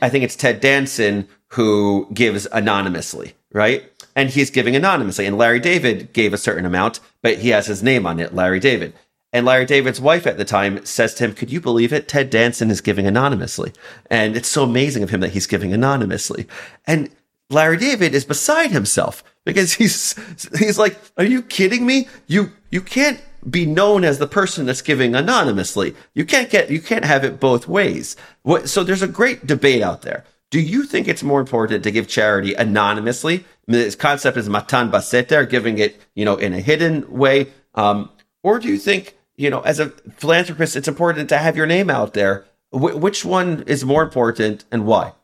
I 0.00 0.08
think 0.08 0.24
it's 0.24 0.36
Ted 0.36 0.60
Danson 0.60 1.28
who 1.48 2.08
gives 2.14 2.46
anonymously, 2.50 3.34
right? 3.52 3.84
And 4.16 4.30
he's 4.30 4.50
giving 4.50 4.74
anonymously. 4.74 5.26
And 5.26 5.36
Larry 5.38 5.60
David 5.60 6.12
gave 6.12 6.32
a 6.32 6.38
certain 6.38 6.64
amount, 6.64 7.00
but 7.22 7.38
he 7.38 7.50
has 7.50 7.66
his 7.66 7.82
name 7.82 8.06
on 8.06 8.18
it, 8.18 8.34
Larry 8.34 8.58
David. 8.60 8.94
And 9.32 9.46
Larry 9.46 9.64
David's 9.64 10.00
wife 10.00 10.26
at 10.26 10.36
the 10.36 10.44
time 10.44 10.84
says 10.84 11.14
to 11.14 11.24
him, 11.24 11.34
Could 11.34 11.50
you 11.50 11.60
believe 11.60 11.92
it? 11.92 12.08
Ted 12.08 12.28
Danson 12.28 12.70
is 12.70 12.80
giving 12.80 13.06
anonymously. 13.06 13.72
And 14.10 14.36
it's 14.36 14.48
so 14.48 14.64
amazing 14.64 15.02
of 15.02 15.10
him 15.10 15.20
that 15.20 15.32
he's 15.32 15.46
giving 15.46 15.72
anonymously. 15.72 16.46
And 16.86 17.10
Larry 17.48 17.78
David 17.78 18.14
is 18.14 18.24
beside 18.24 18.70
himself 18.70 19.24
because 19.44 19.74
he's 19.74 20.14
he's 20.58 20.78
like, 20.78 20.98
Are 21.16 21.24
you 21.24 21.42
kidding 21.42 21.86
me? 21.86 22.08
You 22.26 22.52
you 22.70 22.80
can't 22.80 23.20
be 23.48 23.66
known 23.66 24.04
as 24.04 24.18
the 24.18 24.26
person 24.26 24.66
that's 24.66 24.82
giving 24.82 25.14
anonymously. 25.14 25.94
You 26.14 26.24
can't 26.24 26.50
get 26.50 26.70
you 26.70 26.80
can't 26.80 27.04
have 27.04 27.24
it 27.24 27.40
both 27.40 27.66
ways. 27.66 28.16
What, 28.42 28.68
so 28.68 28.84
there's 28.84 29.02
a 29.02 29.08
great 29.08 29.46
debate 29.46 29.82
out 29.82 30.02
there. 30.02 30.24
Do 30.50 30.60
you 30.60 30.84
think 30.84 31.08
it's 31.08 31.22
more 31.22 31.40
important 31.40 31.82
to 31.82 31.90
give 31.90 32.06
charity 32.08 32.52
anonymously? 32.52 33.36
I 33.36 33.72
mean, 33.72 33.80
this 33.80 33.94
concept 33.94 34.36
is 34.36 34.50
matan 34.50 34.90
baseter, 34.90 35.48
giving 35.48 35.78
it, 35.78 36.00
you 36.14 36.26
know, 36.26 36.36
in 36.36 36.52
a 36.52 36.60
hidden 36.60 37.10
way. 37.10 37.48
Um, 37.74 38.10
or 38.42 38.58
do 38.58 38.68
you 38.68 38.76
think 38.76 39.16
you 39.42 39.50
know, 39.50 39.60
as 39.62 39.80
a 39.80 39.88
philanthropist, 40.22 40.76
it's 40.76 40.86
important 40.86 41.28
to 41.30 41.36
have 41.36 41.56
your 41.56 41.66
name 41.66 41.90
out 41.90 42.14
there. 42.14 42.44
Wh- 42.70 42.96
which 43.06 43.24
one 43.24 43.64
is 43.66 43.84
more 43.84 44.04
important 44.04 44.64
and 44.70 44.86
why? 44.86 45.14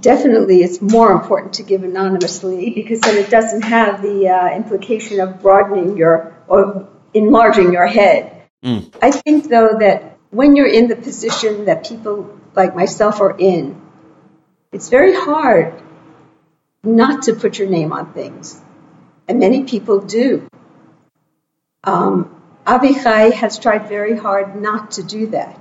Definitely, 0.00 0.62
it's 0.62 0.82
more 0.82 1.10
important 1.12 1.54
to 1.54 1.62
give 1.62 1.84
anonymously 1.84 2.68
because 2.68 3.00
then 3.00 3.16
it 3.16 3.30
doesn't 3.30 3.62
have 3.62 4.02
the 4.02 4.28
uh, 4.28 4.54
implication 4.54 5.20
of 5.20 5.40
broadening 5.40 5.96
your 5.96 6.36
or 6.48 6.86
enlarging 7.14 7.72
your 7.72 7.86
head. 7.86 8.42
Mm. 8.62 8.94
I 9.00 9.10
think, 9.10 9.48
though, 9.48 9.78
that 9.80 10.18
when 10.30 10.54
you're 10.54 10.74
in 10.80 10.88
the 10.88 10.96
position 10.96 11.64
that 11.64 11.88
people 11.88 12.38
like 12.54 12.76
myself 12.76 13.22
are 13.22 13.34
in, 13.38 13.80
it's 14.70 14.90
very 14.90 15.14
hard 15.14 15.82
not 16.82 17.22
to 17.22 17.32
put 17.34 17.58
your 17.58 17.70
name 17.70 17.94
on 17.94 18.12
things. 18.12 18.60
And 19.26 19.38
many 19.38 19.64
people 19.64 20.00
do. 20.00 20.46
Um, 21.84 22.37
AVI 22.68 22.92
CHAI 22.92 23.30
has 23.30 23.58
tried 23.58 23.88
very 23.88 24.14
hard 24.14 24.60
not 24.60 24.90
to 24.92 25.02
do 25.02 25.28
that. 25.28 25.58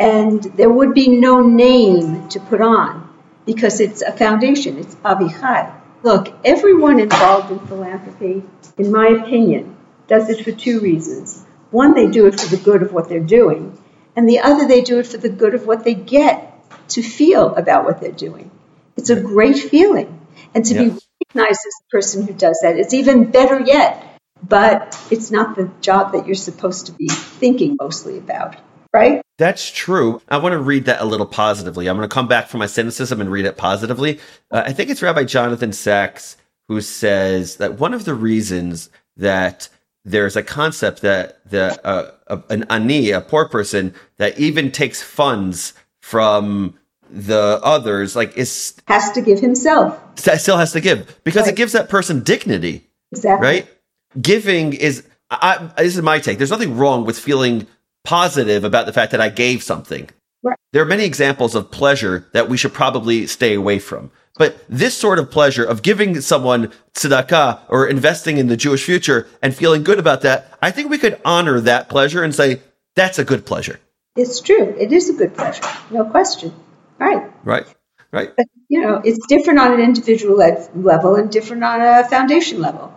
And 0.00 0.42
there 0.42 0.68
would 0.68 0.92
be 0.92 1.06
no 1.06 1.46
name 1.46 2.28
to 2.30 2.40
put 2.40 2.60
on 2.60 3.08
because 3.46 3.78
it's 3.78 4.02
a 4.02 4.10
foundation, 4.10 4.78
it's 4.78 4.96
AVI 5.04 5.28
CHAI. 5.28 5.72
Look, 6.02 6.34
everyone 6.44 6.98
involved 6.98 7.52
in 7.52 7.60
philanthropy, 7.60 8.42
in 8.76 8.90
my 8.90 9.06
opinion, 9.22 9.76
does 10.08 10.28
it 10.28 10.44
for 10.44 10.50
two 10.50 10.80
reasons. 10.80 11.44
One, 11.70 11.94
they 11.94 12.08
do 12.08 12.26
it 12.26 12.40
for 12.40 12.48
the 12.48 12.62
good 12.62 12.82
of 12.82 12.92
what 12.92 13.08
they're 13.08 13.20
doing, 13.20 13.78
and 14.16 14.28
the 14.28 14.40
other, 14.40 14.66
they 14.66 14.82
do 14.82 14.98
it 14.98 15.06
for 15.06 15.18
the 15.18 15.28
good 15.28 15.54
of 15.54 15.66
what 15.66 15.84
they 15.84 15.94
get 15.94 16.50
to 16.90 17.02
feel 17.02 17.54
about 17.54 17.84
what 17.84 18.00
they're 18.00 18.10
doing. 18.10 18.50
It's 18.96 19.10
a 19.10 19.20
great 19.20 19.58
feeling. 19.58 20.20
And 20.52 20.64
to 20.64 20.74
be 20.74 20.80
recognized 20.88 21.60
as 21.66 21.74
the 21.80 21.90
person 21.92 22.26
who 22.26 22.32
does 22.32 22.58
that, 22.62 22.76
it's 22.76 22.92
even 22.92 23.30
better 23.30 23.60
yet 23.60 24.13
but 24.48 25.00
it's 25.10 25.30
not 25.30 25.56
the 25.56 25.70
job 25.80 26.12
that 26.12 26.26
you're 26.26 26.34
supposed 26.34 26.86
to 26.86 26.92
be 26.92 27.08
thinking 27.08 27.76
mostly 27.80 28.18
about, 28.18 28.56
right? 28.92 29.22
That's 29.38 29.70
true. 29.70 30.20
I 30.28 30.38
want 30.38 30.52
to 30.52 30.58
read 30.58 30.84
that 30.84 31.00
a 31.00 31.04
little 31.04 31.26
positively. 31.26 31.88
I'm 31.88 31.96
going 31.96 32.08
to 32.08 32.12
come 32.12 32.28
back 32.28 32.48
from 32.48 32.58
my 32.60 32.66
cynicism 32.66 33.20
and 33.20 33.30
read 33.30 33.46
it 33.46 33.56
positively. 33.56 34.20
Uh, 34.50 34.64
I 34.66 34.72
think 34.72 34.90
it's 34.90 35.02
Rabbi 35.02 35.24
Jonathan 35.24 35.72
Sacks 35.72 36.36
who 36.68 36.80
says 36.80 37.56
that 37.56 37.78
one 37.78 37.94
of 37.94 38.04
the 38.04 38.14
reasons 38.14 38.90
that 39.16 39.68
there's 40.04 40.36
a 40.36 40.42
concept 40.42 41.00
that 41.02 41.38
the 41.48 41.78
uh, 41.86 42.40
an 42.50 42.64
ani, 42.64 43.10
a 43.10 43.20
poor 43.20 43.48
person, 43.48 43.94
that 44.18 44.38
even 44.38 44.70
takes 44.70 45.02
funds 45.02 45.72
from 46.00 46.78
the 47.10 47.60
others, 47.62 48.14
like 48.14 48.36
is 48.36 48.74
has 48.86 49.12
to 49.12 49.22
give 49.22 49.40
himself. 49.40 49.98
Still 50.18 50.58
has 50.58 50.72
to 50.72 50.80
give 50.80 51.20
because 51.24 51.42
right. 51.42 51.52
it 51.52 51.56
gives 51.56 51.72
that 51.72 51.88
person 51.88 52.22
dignity. 52.22 52.86
Exactly. 53.12 53.46
Right 53.46 53.73
giving 54.20 54.72
is 54.72 55.06
I, 55.30 55.70
this 55.78 55.96
is 55.96 56.02
my 56.02 56.18
take. 56.18 56.38
There's 56.38 56.50
nothing 56.50 56.76
wrong 56.76 57.04
with 57.04 57.18
feeling 57.18 57.66
positive 58.04 58.64
about 58.64 58.86
the 58.86 58.92
fact 58.92 59.12
that 59.12 59.20
I 59.20 59.28
gave 59.28 59.62
something. 59.62 60.08
Right. 60.42 60.58
There 60.72 60.82
are 60.82 60.86
many 60.86 61.04
examples 61.04 61.54
of 61.54 61.70
pleasure 61.70 62.26
that 62.32 62.48
we 62.48 62.56
should 62.56 62.74
probably 62.74 63.26
stay 63.26 63.54
away 63.54 63.78
from. 63.78 64.10
But 64.36 64.64
this 64.68 64.96
sort 64.96 65.18
of 65.18 65.30
pleasure 65.30 65.64
of 65.64 65.82
giving 65.82 66.20
someone 66.20 66.72
tzedakah 66.94 67.60
or 67.68 67.86
investing 67.86 68.36
in 68.38 68.48
the 68.48 68.56
Jewish 68.56 68.84
future 68.84 69.28
and 69.40 69.54
feeling 69.54 69.84
good 69.84 69.98
about 69.98 70.22
that, 70.22 70.56
I 70.60 70.70
think 70.70 70.90
we 70.90 70.98
could 70.98 71.20
honor 71.24 71.60
that 71.60 71.88
pleasure 71.88 72.22
and 72.22 72.34
say, 72.34 72.60
that's 72.96 73.18
a 73.18 73.24
good 73.24 73.46
pleasure. 73.46 73.80
It's 74.16 74.40
true. 74.40 74.74
It 74.78 74.92
is 74.92 75.08
a 75.08 75.14
good 75.14 75.34
pleasure. 75.34 75.62
No 75.90 76.04
question. 76.04 76.54
Right. 76.98 77.30
Right. 77.44 77.66
Right. 78.12 78.30
But, 78.36 78.46
you 78.68 78.80
know, 78.80 79.00
it's 79.04 79.26
different 79.26 79.60
on 79.60 79.72
an 79.72 79.80
individual 79.80 80.36
level 80.36 81.16
and 81.16 81.30
different 81.30 81.64
on 81.64 81.80
a 81.80 82.08
foundation 82.08 82.60
level 82.60 82.93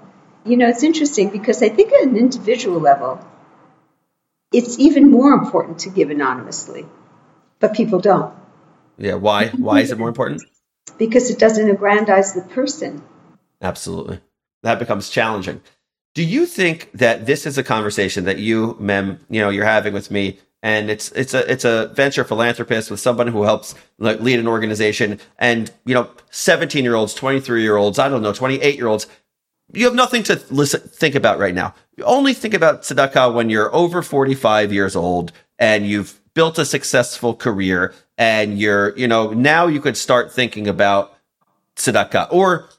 you 0.47 0.57
know, 0.57 0.67
it's 0.67 0.83
interesting 0.83 1.29
because 1.29 1.61
I 1.61 1.69
think 1.69 1.91
at 1.93 2.03
an 2.03 2.15
individual 2.15 2.79
level, 2.79 3.19
it's 4.51 4.79
even 4.79 5.11
more 5.11 5.33
important 5.33 5.79
to 5.79 5.89
give 5.89 6.09
anonymously, 6.09 6.85
but 7.59 7.73
people 7.73 7.99
don't. 7.99 8.33
Yeah, 8.97 9.15
why? 9.15 9.49
Why 9.49 9.81
is 9.81 9.91
it 9.91 9.97
more 9.97 10.07
important? 10.07 10.43
Because 10.97 11.29
it 11.29 11.37
doesn't 11.37 11.69
aggrandize 11.69 12.33
the 12.33 12.41
person. 12.41 13.03
Absolutely. 13.61 14.19
That 14.63 14.79
becomes 14.79 15.09
challenging. 15.09 15.61
Do 16.15 16.23
you 16.23 16.45
think 16.45 16.89
that 16.93 17.25
this 17.25 17.45
is 17.45 17.57
a 17.57 17.63
conversation 17.63 18.23
that 18.23 18.39
you, 18.39 18.75
Mem, 18.79 19.19
you 19.29 19.39
know, 19.39 19.49
you're 19.49 19.65
having 19.65 19.93
with 19.93 20.09
me, 20.09 20.39
and 20.63 20.89
it's 20.89 21.11
it's 21.11 21.35
a 21.35 21.51
it's 21.51 21.65
a 21.65 21.91
venture 21.93 22.23
philanthropist 22.23 22.89
with 22.89 22.99
someone 22.99 23.27
who 23.27 23.43
helps 23.43 23.75
like, 23.99 24.19
lead 24.21 24.39
an 24.39 24.47
organization, 24.47 25.19
and 25.37 25.71
you 25.85 25.93
know, 25.93 26.09
17 26.31 26.83
year 26.83 26.95
olds, 26.95 27.13
23 27.13 27.61
year 27.61 27.75
olds, 27.75 27.99
I 27.99 28.09
don't 28.09 28.23
know, 28.23 28.33
28 28.33 28.75
year 28.75 28.87
olds 28.87 29.05
you 29.73 29.85
have 29.85 29.95
nothing 29.95 30.23
to 30.23 30.41
listen, 30.49 30.81
think 30.81 31.15
about 31.15 31.39
right 31.39 31.53
now. 31.53 31.73
You 31.95 32.03
only 32.05 32.33
think 32.33 32.53
about 32.53 32.83
tzedakah 32.83 33.33
when 33.33 33.49
you're 33.49 33.73
over 33.73 34.01
45 34.01 34.71
years 34.71 34.95
old 34.95 35.31
and 35.59 35.85
you've 35.87 36.19
built 36.33 36.57
a 36.59 36.65
successful 36.65 37.33
career 37.33 37.93
and 38.17 38.59
you're, 38.59 38.97
you 38.97 39.07
know, 39.07 39.31
now 39.31 39.67
you 39.67 39.81
could 39.81 39.97
start 39.97 40.31
thinking 40.31 40.67
about 40.67 41.15
tzedakah. 41.75 42.31
Or 42.31 42.69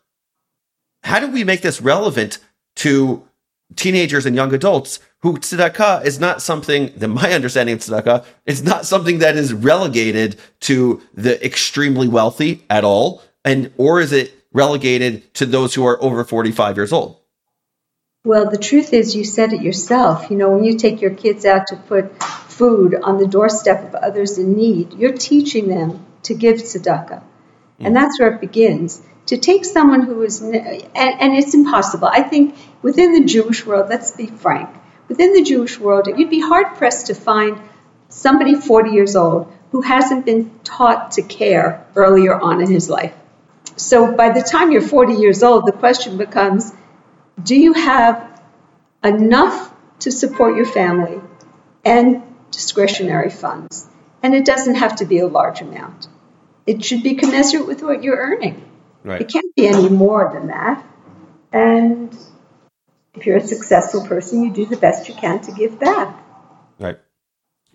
how 1.02 1.20
do 1.20 1.28
we 1.28 1.44
make 1.44 1.62
this 1.62 1.80
relevant 1.80 2.38
to 2.76 3.26
teenagers 3.76 4.24
and 4.24 4.34
young 4.34 4.54
adults 4.54 4.98
who 5.20 5.36
tzedakah 5.36 6.04
is 6.04 6.18
not 6.18 6.40
something 6.40 6.92
that 6.96 7.08
my 7.08 7.32
understanding 7.32 7.74
of 7.74 7.80
tzedakah 7.80 8.24
is 8.46 8.62
not 8.62 8.86
something 8.86 9.18
that 9.18 9.36
is 9.36 9.52
relegated 9.52 10.38
to 10.60 11.02
the 11.14 11.44
extremely 11.44 12.08
wealthy 12.08 12.64
at 12.70 12.84
all. 12.84 13.22
And, 13.44 13.72
or 13.76 14.00
is 14.00 14.12
it 14.12 14.37
relegated 14.58 15.32
to 15.34 15.46
those 15.46 15.74
who 15.74 15.86
are 15.86 16.02
over 16.02 16.24
45 16.24 16.76
years 16.76 16.92
old? 16.92 17.20
Well, 18.24 18.50
the 18.50 18.58
truth 18.58 18.92
is, 18.92 19.14
you 19.14 19.24
said 19.24 19.52
it 19.52 19.62
yourself. 19.62 20.30
You 20.30 20.36
know, 20.36 20.50
when 20.50 20.64
you 20.64 20.76
take 20.76 21.00
your 21.00 21.14
kids 21.14 21.46
out 21.46 21.68
to 21.68 21.76
put 21.76 22.22
food 22.58 22.96
on 23.08 23.18
the 23.18 23.28
doorstep 23.28 23.84
of 23.84 23.94
others 23.94 24.36
in 24.36 24.56
need, 24.56 24.94
you're 24.94 25.16
teaching 25.30 25.68
them 25.68 26.04
to 26.24 26.34
give 26.34 26.56
tzedakah. 26.56 27.22
And 27.78 27.94
that's 27.94 28.18
where 28.18 28.34
it 28.34 28.40
begins. 28.40 29.00
To 29.26 29.36
take 29.36 29.64
someone 29.64 30.02
who 30.02 30.22
is, 30.22 30.40
and, 30.42 30.54
and 30.94 31.36
it's 31.40 31.54
impossible. 31.54 32.08
I 32.08 32.22
think 32.22 32.56
within 32.82 33.12
the 33.12 33.24
Jewish 33.24 33.64
world, 33.64 33.88
let's 33.88 34.10
be 34.10 34.26
frank, 34.26 34.68
within 35.06 35.32
the 35.32 35.44
Jewish 35.44 35.78
world, 35.78 36.08
you'd 36.08 36.30
be 36.30 36.40
hard 36.40 36.76
pressed 36.76 37.06
to 37.06 37.14
find 37.14 37.60
somebody 38.08 38.56
40 38.56 38.90
years 38.90 39.14
old 39.14 39.52
who 39.70 39.82
hasn't 39.82 40.26
been 40.26 40.50
taught 40.64 41.12
to 41.12 41.22
care 41.22 41.86
earlier 41.94 42.34
on 42.38 42.60
in 42.60 42.70
his 42.70 42.90
life. 42.90 43.14
So 43.78 44.14
by 44.14 44.30
the 44.30 44.42
time 44.42 44.72
you're 44.72 44.82
40 44.82 45.14
years 45.14 45.42
old, 45.42 45.66
the 45.66 45.72
question 45.72 46.16
becomes 46.16 46.72
do 47.40 47.54
you 47.54 47.72
have 47.72 48.42
enough 49.04 49.72
to 50.00 50.10
support 50.10 50.56
your 50.56 50.66
family 50.66 51.20
and 51.84 52.22
discretionary 52.50 53.30
funds? 53.30 53.86
And 54.22 54.34
it 54.34 54.44
doesn't 54.44 54.74
have 54.74 54.96
to 54.96 55.04
be 55.04 55.20
a 55.20 55.28
large 55.28 55.60
amount. 55.60 56.08
It 56.66 56.84
should 56.84 57.04
be 57.04 57.14
commensurate 57.14 57.68
with 57.68 57.82
what 57.82 58.02
you're 58.02 58.16
earning. 58.16 58.64
Right. 59.04 59.20
It 59.20 59.28
can't 59.28 59.54
be 59.54 59.68
any 59.68 59.88
more 59.88 60.30
than 60.34 60.48
that. 60.48 60.84
And 61.52 62.14
if 63.14 63.26
you're 63.26 63.36
a 63.36 63.46
successful 63.46 64.06
person, 64.06 64.42
you 64.42 64.52
do 64.52 64.66
the 64.66 64.76
best 64.76 65.08
you 65.08 65.14
can 65.14 65.40
to 65.42 65.52
give 65.52 65.78
back. 65.78 66.20
Right. 66.80 66.98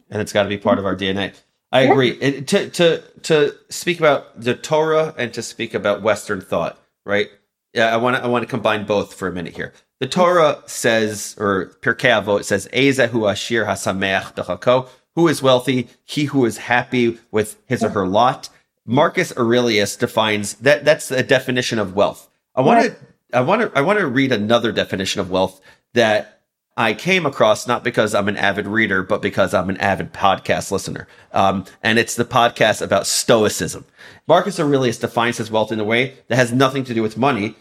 And 0.09 0.21
it's 0.21 0.33
got 0.33 0.43
to 0.43 0.49
be 0.49 0.57
part 0.57 0.79
of 0.79 0.85
our 0.85 0.95
DNA. 0.95 1.33
I 1.73 1.81
agree. 1.81 2.11
It, 2.11 2.47
to 2.49 2.69
to 2.69 3.03
to 3.23 3.55
speak 3.69 3.99
about 3.99 4.39
the 4.39 4.53
Torah 4.53 5.15
and 5.17 5.33
to 5.33 5.41
speak 5.41 5.73
about 5.73 6.03
Western 6.03 6.39
thought, 6.39 6.77
right? 7.03 7.29
Yeah, 7.73 7.91
I 7.91 7.97
want 7.97 8.15
to 8.15 8.23
I 8.23 8.27
want 8.27 8.43
to 8.43 8.47
combine 8.47 8.85
both 8.85 9.15
for 9.15 9.27
a 9.27 9.31
minute 9.31 9.55
here. 9.55 9.73
The 9.99 10.07
Torah 10.07 10.61
says, 10.67 11.35
or 11.39 11.75
Pirkei 11.81 12.23
Avot 12.23 12.43
says, 12.43 12.67
"Ezehu 12.73 13.29
ashir 13.29 13.65
hasameach 13.65 14.35
b'chako." 14.35 14.87
Who 15.15 15.27
is 15.27 15.41
wealthy? 15.41 15.87
He 16.03 16.25
who 16.25 16.45
is 16.45 16.57
happy 16.57 17.19
with 17.31 17.57
his 17.65 17.83
or 17.83 17.89
her 17.89 18.07
lot. 18.07 18.49
Marcus 18.85 19.35
Aurelius 19.35 19.95
defines 19.95 20.53
that. 20.55 20.85
That's 20.85 21.09
a 21.09 21.23
definition 21.23 21.79
of 21.79 21.95
wealth. 21.95 22.29
I 22.53 22.61
want 22.61 22.85
to. 22.85 22.95
I 23.33 23.41
want 23.41 23.61
to. 23.63 23.71
I 23.75 23.81
want 23.81 23.97
to 23.97 24.05
read 24.05 24.31
another 24.31 24.71
definition 24.71 25.21
of 25.21 25.31
wealth 25.31 25.59
that 25.93 26.42
I 26.75 26.93
came 26.95 27.25
across 27.25 27.67
not 27.67 27.83
because 27.83 28.15
I'm 28.15 28.27
an 28.27 28.37
avid 28.37 28.65
reader, 28.65 29.03
but 29.03 29.21
because 29.21 29.53
I'm 29.53 29.69
an 29.69 29.77
avid 29.77 30.11
podcast 30.11 30.71
listener. 30.71 31.07
Um, 31.31 31.65
and 31.83 31.99
it's 31.99 32.15
the 32.15 32.25
podcast 32.25 32.81
about 32.81 33.05
Stoicism. 33.05 33.85
Marcus 34.27 34.59
Aurelius 34.59 34.97
defines 34.97 35.37
his 35.37 35.51
wealth 35.51 35.71
in 35.71 35.79
a 35.79 35.83
way 35.83 36.17
that 36.27 36.35
has 36.35 36.51
nothing 36.51 36.83
to 36.85 36.93
do 36.93 37.03
with 37.03 37.17
money. 37.17 37.55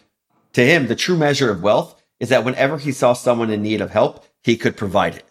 To 0.53 0.65
him, 0.65 0.87
the 0.87 0.95
true 0.95 1.17
measure 1.17 1.51
of 1.51 1.61
wealth 1.61 2.01
is 2.19 2.29
that 2.29 2.43
whenever 2.43 2.79
he 2.79 2.91
saw 2.91 3.13
someone 3.13 3.51
in 3.51 3.61
need 3.61 3.81
of 3.81 3.91
help, 3.91 4.25
he 4.41 4.57
could 4.57 4.77
provide 4.77 5.15
it. 5.15 5.25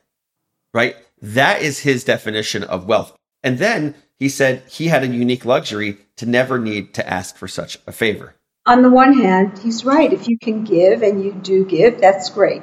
Right? 0.72 0.96
That 1.20 1.62
is 1.62 1.80
his 1.80 2.04
definition 2.04 2.62
of 2.62 2.86
wealth. 2.86 3.16
And 3.42 3.58
then 3.58 3.96
he 4.16 4.28
said 4.28 4.62
he 4.68 4.88
had 4.88 5.02
a 5.02 5.08
unique 5.08 5.44
luxury 5.44 5.98
to 6.16 6.26
never 6.26 6.58
need 6.58 6.94
to 6.94 7.08
ask 7.08 7.36
for 7.36 7.48
such 7.48 7.78
a 7.88 7.92
favor. 7.92 8.36
On 8.64 8.82
the 8.82 8.90
one 8.90 9.14
hand, 9.14 9.58
he's 9.58 9.84
right. 9.84 10.12
If 10.12 10.28
you 10.28 10.38
can 10.38 10.62
give 10.62 11.02
and 11.02 11.24
you 11.24 11.32
do 11.32 11.64
give, 11.64 12.00
that's 12.00 12.30
great. 12.30 12.62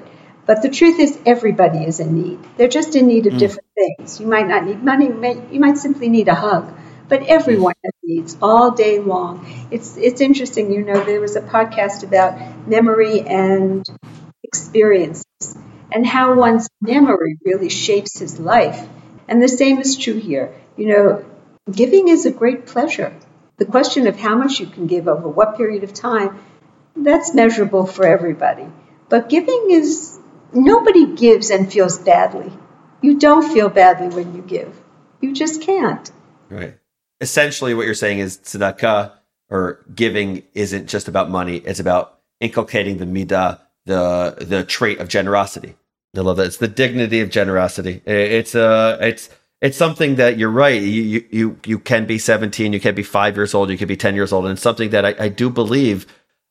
But 0.49 0.63
the 0.63 0.69
truth 0.69 0.99
is, 0.99 1.15
everybody 1.27 1.83
is 1.85 1.99
in 1.99 2.15
need. 2.19 2.39
They're 2.57 2.67
just 2.67 2.95
in 2.95 3.05
need 3.05 3.27
of 3.27 3.33
mm. 3.33 3.37
different 3.37 3.67
things. 3.75 4.19
You 4.19 4.25
might 4.25 4.47
not 4.47 4.65
need 4.65 4.83
money, 4.83 5.05
you 5.51 5.59
might 5.59 5.77
simply 5.77 6.09
need 6.09 6.27
a 6.27 6.33
hug. 6.33 6.73
But 7.07 7.27
everyone 7.27 7.75
has 7.83 7.93
needs 8.03 8.35
all 8.41 8.71
day 8.71 8.97
long. 8.97 9.45
It's 9.69 9.95
it's 9.95 10.21
interesting, 10.21 10.71
you 10.73 10.83
know. 10.83 11.03
There 11.03 11.21
was 11.21 11.35
a 11.35 11.41
podcast 11.41 12.01
about 12.03 12.67
memory 12.67 13.21
and 13.21 13.85
experiences, 14.43 15.55
and 15.91 16.03
how 16.03 16.33
one's 16.33 16.67
memory 16.81 17.37
really 17.45 17.69
shapes 17.69 18.17
his 18.17 18.39
life. 18.39 18.87
And 19.27 19.39
the 19.43 19.47
same 19.47 19.77
is 19.79 19.95
true 19.95 20.19
here. 20.19 20.55
You 20.77 20.87
know, 20.87 21.25
giving 21.71 22.07
is 22.07 22.25
a 22.25 22.31
great 22.31 22.65
pleasure. 22.65 23.15
The 23.57 23.65
question 23.65 24.07
of 24.07 24.19
how 24.19 24.35
much 24.35 24.59
you 24.59 24.65
can 24.65 24.87
give 24.87 25.07
over 25.07 25.29
what 25.29 25.57
period 25.57 25.83
of 25.83 25.93
time, 25.93 26.39
that's 26.95 27.35
measurable 27.35 27.85
for 27.85 28.07
everybody. 28.07 28.65
But 29.09 29.29
giving 29.29 29.67
is 29.69 30.18
nobody 30.53 31.15
gives 31.15 31.49
and 31.49 31.71
feels 31.71 31.99
badly. 31.99 32.51
You 33.01 33.19
don't 33.19 33.51
feel 33.53 33.69
badly 33.69 34.07
when 34.09 34.35
you 34.35 34.41
give. 34.41 34.79
You 35.21 35.33
just 35.33 35.61
can't. 35.61 36.11
Right. 36.49 36.77
Essentially, 37.21 37.73
what 37.73 37.85
you're 37.85 37.93
saying 37.93 38.19
is 38.19 38.37
tzedakah 38.37 39.11
or 39.49 39.83
giving 39.93 40.43
isn't 40.53 40.87
just 40.87 41.07
about 41.07 41.29
money. 41.29 41.57
It's 41.57 41.79
about 41.79 42.19
inculcating 42.39 42.97
the 42.97 43.05
midah, 43.05 43.59
the 43.85 44.35
the 44.39 44.63
trait 44.63 44.99
of 44.99 45.07
generosity. 45.07 45.75
I 46.15 46.21
love 46.21 46.37
that. 46.37 46.47
It's 46.47 46.57
the 46.57 46.67
dignity 46.67 47.21
of 47.21 47.29
generosity. 47.29 48.01
It's 48.05 48.55
uh 48.55 48.97
it's 49.01 49.29
it's 49.61 49.77
something 49.77 50.15
that 50.15 50.37
you're 50.37 50.49
right. 50.49 50.81
You 50.81 51.25
you 51.29 51.59
you 51.65 51.79
can 51.79 52.05
be 52.05 52.17
17, 52.17 52.73
you 52.73 52.79
can 52.79 52.95
be 52.95 53.03
five 53.03 53.35
years 53.35 53.53
old, 53.53 53.69
you 53.69 53.77
can 53.77 53.87
be 53.87 53.97
10 53.97 54.15
years 54.15 54.31
old, 54.31 54.45
and 54.45 54.53
it's 54.53 54.61
something 54.61 54.91
that 54.91 55.05
I, 55.05 55.15
I 55.19 55.29
do 55.29 55.49
believe 55.49 56.07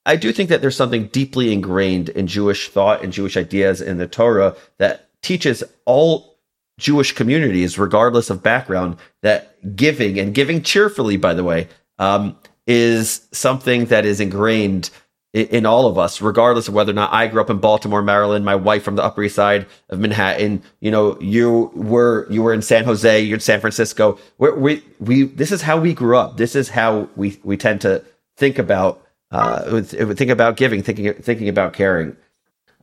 I 0.09 0.17
do 0.17 0.33
think 0.33 0.49
that 0.49 0.63
there's 0.63 0.75
something 0.75 1.09
deeply 1.09 1.53
ingrained 1.53 2.09
in 2.09 2.27
Jewish 2.27 2.71
thought 2.71 3.05
and 3.05 3.13
Jewish 3.13 3.37
ideas 3.37 3.83
in 3.83 3.99
the 3.99 4.07
Torah 4.09 4.57
that 4.79 5.11
teaches 5.21 5.63
all 5.85 6.39
Jewish 6.79 7.13
communities, 7.13 7.79
regardless 7.79 8.31
of 8.31 8.43
background, 8.43 8.97
that 9.21 9.77
giving 9.77 10.19
and 10.19 10.35
giving 10.35 10.63
cheerfully, 10.63 11.19
by 11.19 11.35
the 11.35 11.45
way, 11.45 11.69
um, 11.99 12.39
is 12.67 13.29
something 13.33 13.85
that 13.87 14.07
is 14.07 14.19
ingrained 14.19 14.89
in, 15.35 15.67
all 15.67 15.87
of 15.87 15.99
us, 15.99 16.23
regardless 16.23 16.69
of 16.69 16.75
whether 16.75 16.93
or 16.93 16.95
not 16.95 17.13
I 17.13 17.27
grew 17.27 17.43
up 17.43 17.51
in 17.51 17.59
Baltimore, 17.59 18.01
Maryland, 18.01 18.47
my 18.47 18.55
wife 18.55 18.83
from 18.83 18.97
the 18.97 19.05
Upper 19.05 19.25
East 19.25 19.35
Side 19.35 19.67
of 19.91 19.99
Manhattan. 19.99 20.63
You 20.81 20.91
know, 20.91 21.21
you 21.21 21.71
were 21.75 22.27
you 22.31 22.43
were 22.43 22.55
in 22.55 22.63
San 22.63 22.85
Jose, 22.85 23.21
you're 23.21 23.35
in 23.35 23.41
San 23.41 23.61
Francisco. 23.61 24.19
we 24.39 24.53
we 24.53 24.83
we 25.01 25.23
this 25.25 25.53
is 25.53 25.61
how 25.61 25.79
we 25.79 25.93
grew 25.93 26.17
up. 26.17 26.39
This 26.39 26.57
is 26.57 26.71
how 26.71 27.11
we 27.15 27.39
we 27.45 27.59
tend 27.59 27.83
to 27.83 28.03
think 28.39 28.59
about 28.59 29.03
uh, 29.31 29.83
think 29.83 30.31
about 30.31 30.57
giving, 30.57 30.83
thinking 30.83 31.15
thinking 31.15 31.49
about 31.49 31.73
caring, 31.75 32.17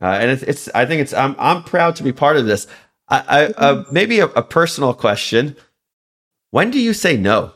uh, 0.00 0.06
and 0.06 0.30
it's, 0.30 0.42
it's 0.42 0.68
I 0.74 0.86
think 0.86 1.02
it's 1.02 1.12
I'm 1.12 1.34
I'm 1.38 1.64
proud 1.64 1.96
to 1.96 2.02
be 2.02 2.12
part 2.12 2.36
of 2.36 2.46
this. 2.46 2.66
I, 3.08 3.24
I 3.28 3.44
uh, 3.46 3.84
maybe 3.90 4.20
a, 4.20 4.26
a, 4.26 4.42
personal 4.42 4.94
question: 4.94 5.56
When 6.50 6.70
do 6.70 6.80
you 6.80 6.92
say 6.92 7.16
no? 7.16 7.52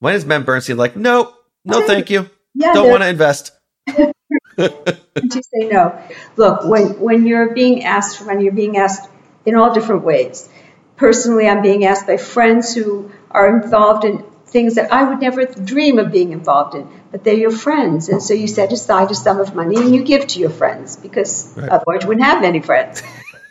When 0.00 0.14
is 0.14 0.24
Mem 0.24 0.44
Bernstein 0.44 0.76
like, 0.76 0.96
no, 0.96 1.34
no, 1.64 1.86
thank 1.86 2.10
you, 2.10 2.30
yeah, 2.54 2.72
don't 2.72 2.90
want 2.90 3.02
to 3.02 3.08
invest? 3.08 3.52
when 3.86 4.12
do 4.56 5.36
you 5.36 5.42
say 5.42 5.68
no? 5.68 6.00
Look, 6.36 6.64
when 6.64 7.00
when 7.00 7.26
you're 7.26 7.54
being 7.54 7.84
asked, 7.84 8.20
when 8.24 8.40
you're 8.40 8.52
being 8.52 8.76
asked 8.76 9.08
in 9.48 9.54
all 9.54 9.72
different 9.72 10.04
ways. 10.04 10.48
Personally, 10.96 11.48
I'm 11.48 11.62
being 11.62 11.84
asked 11.84 12.06
by 12.06 12.16
friends 12.16 12.74
who 12.74 13.10
are 13.30 13.62
involved 13.62 14.04
in 14.04 14.24
things 14.48 14.76
that 14.76 14.92
I 14.92 15.08
would 15.08 15.20
never 15.20 15.44
dream 15.44 15.98
of 15.98 16.10
being 16.10 16.32
involved 16.32 16.74
in, 16.74 16.88
but 17.10 17.24
they're 17.24 17.34
your 17.34 17.50
friends. 17.50 18.08
And 18.08 18.22
so 18.22 18.34
you 18.34 18.48
set 18.48 18.72
aside 18.72 19.10
a 19.10 19.14
sum 19.14 19.40
of 19.40 19.54
money 19.54 19.76
and 19.76 19.94
you 19.94 20.02
give 20.04 20.26
to 20.28 20.40
your 20.40 20.50
friends 20.50 20.96
because 20.96 21.54
right. 21.56 21.68
otherwise 21.68 22.02
you 22.02 22.08
wouldn't 22.08 22.26
have 22.26 22.42
any 22.42 22.60
friends. 22.60 23.02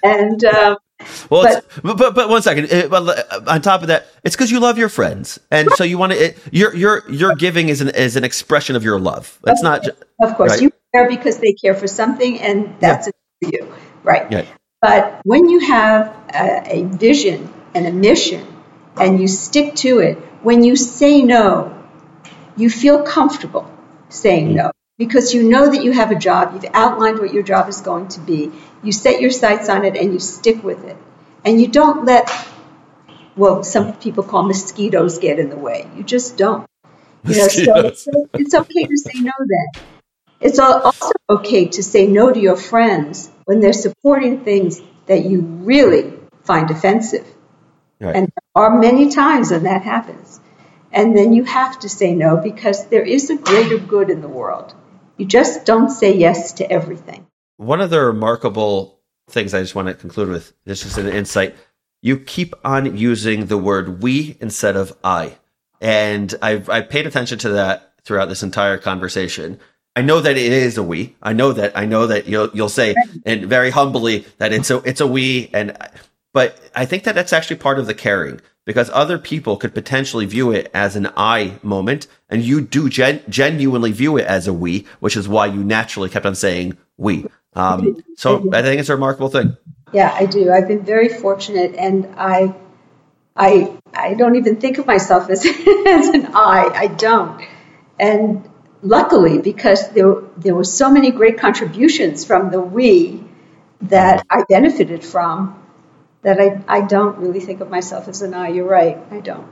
And, 0.03 0.43
um, 0.45 0.77
well, 1.29 1.61
but, 1.83 1.97
but, 1.97 2.15
but 2.15 2.29
one 2.29 2.41
second. 2.41 2.65
It, 2.71 2.89
well, 2.89 3.09
uh, 3.09 3.41
on 3.47 3.61
top 3.61 3.81
of 3.81 3.87
that, 3.87 4.07
it's 4.23 4.35
because 4.35 4.51
you 4.51 4.59
love 4.59 4.77
your 4.77 4.89
friends, 4.89 5.39
and 5.51 5.69
so 5.75 5.83
you 5.83 5.97
want 5.97 6.13
to. 6.13 6.33
Your 6.51 6.75
your 6.75 7.09
your 7.09 7.35
giving 7.35 7.69
is 7.69 7.81
an 7.81 7.89
is 7.89 8.15
an 8.15 8.23
expression 8.23 8.75
of 8.75 8.83
your 8.83 8.99
love. 8.99 9.37
It's 9.45 9.61
not. 9.61 9.83
Just, 9.83 10.03
of 10.23 10.35
course, 10.35 10.53
right? 10.53 10.61
you 10.61 10.71
care 10.95 11.07
because 11.07 11.37
they 11.37 11.53
care 11.53 11.75
for 11.75 11.87
something, 11.87 12.39
and 12.39 12.79
that's 12.79 13.07
yeah. 13.07 13.11
it 13.41 13.45
for 13.45 13.55
you, 13.55 13.73
right? 14.03 14.31
Yeah. 14.31 14.45
But 14.81 15.21
when 15.23 15.49
you 15.49 15.59
have 15.67 16.07
a, 16.33 16.77
a 16.79 16.83
vision 16.85 17.53
and 17.75 17.85
a 17.85 17.91
mission, 17.91 18.47
and 18.99 19.19
you 19.19 19.27
stick 19.27 19.75
to 19.75 19.99
it, 19.99 20.17
when 20.43 20.63
you 20.63 20.75
say 20.75 21.21
no, 21.21 21.73
you 22.55 22.69
feel 22.69 23.03
comfortable 23.03 23.69
saying 24.09 24.49
mm. 24.49 24.55
no 24.55 24.71
because 24.97 25.33
you 25.33 25.47
know 25.47 25.69
that 25.69 25.83
you 25.83 25.91
have 25.91 26.11
a 26.11 26.15
job, 26.15 26.53
you've 26.53 26.71
outlined 26.73 27.19
what 27.19 27.33
your 27.33 27.43
job 27.43 27.69
is 27.69 27.81
going 27.81 28.07
to 28.09 28.19
be, 28.19 28.51
you 28.83 28.91
set 28.91 29.21
your 29.21 29.29
sights 29.29 29.69
on 29.69 29.85
it 29.85 29.95
and 29.95 30.11
you 30.11 30.19
stick 30.19 30.63
with 30.63 30.83
it. 30.85 30.97
And 31.45 31.61
you 31.61 31.67
don't 31.67 32.05
let, 32.05 32.29
well, 33.35 33.63
some 33.63 33.93
people 33.93 34.23
call 34.23 34.43
mosquitoes 34.43 35.19
get 35.19 35.39
in 35.39 35.49
the 35.49 35.55
way. 35.55 35.87
You 35.95 36.03
just 36.03 36.35
don't. 36.37 36.67
You 37.23 37.37
know, 37.37 37.47
so 37.47 38.27
it's, 38.33 38.53
okay 38.53 38.83
to 38.85 38.97
say 38.97 39.19
no 39.19 39.31
then. 39.37 39.83
It's 40.39 40.59
also 40.59 41.11
okay 41.29 41.67
to 41.67 41.83
say 41.83 42.07
no 42.07 42.31
to 42.31 42.39
your 42.39 42.55
friends 42.55 43.29
when 43.45 43.59
they're 43.59 43.73
supporting 43.73 44.43
things 44.43 44.81
that 45.05 45.25
you 45.25 45.41
really 45.41 46.13
find 46.43 46.71
offensive. 46.71 47.27
Right. 47.99 48.15
And 48.15 48.31
are 48.57 48.79
many 48.79 49.09
times 49.09 49.51
when 49.51 49.63
that 49.63 49.83
happens. 49.83 50.41
And 50.91 51.15
then 51.15 51.31
you 51.31 51.43
have 51.43 51.77
to 51.79 51.89
say 51.89 52.15
no 52.15 52.37
because 52.37 52.87
there 52.87 53.03
is 53.03 53.29
a 53.29 53.37
greater 53.37 53.77
good 53.77 54.09
in 54.09 54.21
the 54.21 54.27
world. 54.27 54.73
You 55.15 55.27
just 55.27 55.63
don't 55.63 55.91
say 55.91 56.17
yes 56.17 56.53
to 56.53 56.71
everything. 56.71 57.27
One 57.57 57.81
of 57.81 57.91
the 57.91 58.01
remarkable 58.01 58.99
things 59.29 59.53
I 59.53 59.61
just 59.61 59.75
want 59.75 59.89
to 59.89 59.93
conclude 59.93 60.29
with 60.29 60.53
this 60.65 60.85
is 60.85 60.97
an 60.97 61.07
insight. 61.07 61.55
You 62.01 62.17
keep 62.17 62.55
on 62.65 62.97
using 62.97 63.45
the 63.45 63.59
word 63.59 64.01
we 64.01 64.37
instead 64.41 64.75
of 64.75 64.97
I. 65.03 65.37
And 65.79 66.33
I've, 66.41 66.67
I've 66.67 66.89
paid 66.89 67.05
attention 67.05 67.37
to 67.39 67.49
that 67.49 67.93
throughout 68.03 68.29
this 68.29 68.41
entire 68.41 68.79
conversation. 68.79 69.59
I 69.95 70.01
know 70.01 70.19
that 70.19 70.35
it 70.37 70.51
is 70.51 70.77
a 70.77 70.83
we. 70.83 71.15
I 71.21 71.33
know 71.33 71.53
that 71.53 71.75
I 71.75 71.85
know 71.85 72.05
that 72.05 72.27
you'll 72.27 72.51
you'll 72.53 72.69
say 72.69 72.93
and 73.25 73.45
very 73.45 73.71
humbly 73.71 74.25
that 74.37 74.53
it's 74.53 74.69
a 74.69 74.77
it's 74.83 75.01
a 75.01 75.07
we 75.07 75.49
and 75.55 75.75
but 76.33 76.59
I 76.75 76.85
think 76.85 77.03
that 77.03 77.15
that's 77.15 77.33
actually 77.33 77.57
part 77.57 77.79
of 77.79 77.87
the 77.87 77.93
caring 77.93 78.41
because 78.65 78.89
other 78.93 79.17
people 79.17 79.55
could 79.55 79.73
potentially 79.73 80.25
view 80.25 80.51
it 80.51 80.69
as 80.73 80.97
an 80.97 81.09
I 81.15 81.57
moment, 81.63 82.07
and 82.29 82.43
you 82.43 82.59
do 82.61 82.89
gen- 82.89 83.23
genuinely 83.29 83.93
view 83.93 84.17
it 84.17 84.25
as 84.27 84.45
a 84.45 84.53
we, 84.53 84.85
which 84.99 85.15
is 85.15 85.27
why 85.27 85.45
you 85.45 85.63
naturally 85.63 86.09
kept 86.09 86.25
on 86.25 86.35
saying 86.35 86.77
we. 86.97 87.25
Um, 87.53 88.03
so 88.17 88.53
I 88.53 88.61
think 88.61 88.81
it's 88.81 88.89
a 88.89 88.93
remarkable 88.93 89.29
thing. 89.29 89.55
Yeah, 89.93 90.13
I 90.13 90.25
do. 90.25 90.51
I've 90.51 90.67
been 90.67 90.83
very 90.83 91.07
fortunate, 91.07 91.75
and 91.75 92.13
I, 92.17 92.53
I, 93.35 93.77
I 93.93 94.13
don't 94.15 94.35
even 94.35 94.57
think 94.57 94.79
of 94.79 94.85
myself 94.85 95.29
as, 95.29 95.45
as 95.45 96.07
an 96.09 96.27
I. 96.35 96.69
I 96.75 96.87
don't, 96.87 97.41
and 97.97 98.47
luckily 98.81 99.39
because 99.39 99.89
there 99.91 100.15
there 100.35 100.53
were 100.53 100.63
so 100.63 100.91
many 100.91 101.11
great 101.11 101.39
contributions 101.39 102.25
from 102.25 102.51
the 102.51 102.61
we 102.61 103.23
that 103.81 104.25
I 104.29 104.43
benefited 104.47 105.03
from 105.03 105.56
that 106.27 106.41
I, 106.41 106.61
I 106.67 106.81
don't 106.81 107.17
really 107.19 107.39
think 107.39 107.61
of 107.61 107.69
myself 107.69 108.09
as 108.09 108.21
an 108.21 108.33
I. 108.33 108.49
You're 108.49 108.67
right. 108.67 108.97
I 109.11 109.21
don't. 109.21 109.47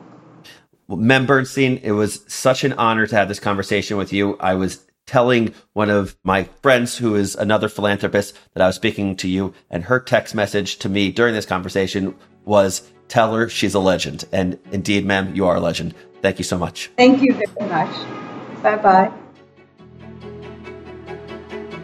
Well, 0.89 0.97
Mem 0.97 1.25
Bernstein, 1.25 1.77
it 1.77 1.93
was 1.93 2.25
such 2.27 2.65
an 2.65 2.73
honor 2.73 3.07
to 3.07 3.15
have 3.15 3.29
this 3.29 3.39
conversation 3.39 3.95
with 3.95 4.11
you. 4.11 4.35
I 4.41 4.55
was 4.55 4.85
telling 5.05 5.53
one 5.71 5.89
of 5.89 6.17
my 6.25 6.43
friends 6.61 6.97
who 6.97 7.15
is 7.15 7.33
another 7.33 7.69
philanthropist 7.69 8.38
that 8.53 8.61
I 8.61 8.67
was 8.67 8.75
speaking 8.75 9.15
to 9.17 9.29
you, 9.29 9.53
and 9.69 9.85
her 9.85 10.01
text 10.01 10.35
message 10.35 10.77
to 10.79 10.89
me 10.89 11.13
during 11.13 11.33
this 11.33 11.45
conversation 11.45 12.13
was, 12.43 12.91
Tell 13.07 13.33
her 13.35 13.47
she's 13.47 13.73
a 13.73 13.79
legend. 13.79 14.25
And 14.33 14.59
indeed, 14.73 15.05
Mem, 15.05 15.33
you 15.33 15.45
are 15.45 15.55
a 15.55 15.61
legend. 15.61 15.95
Thank 16.21 16.39
you 16.39 16.43
so 16.43 16.57
much. 16.57 16.91
Thank 16.97 17.21
you 17.21 17.35
very 17.35 17.69
much. 17.69 17.95
Bye 18.61 18.75
bye. 18.75 19.13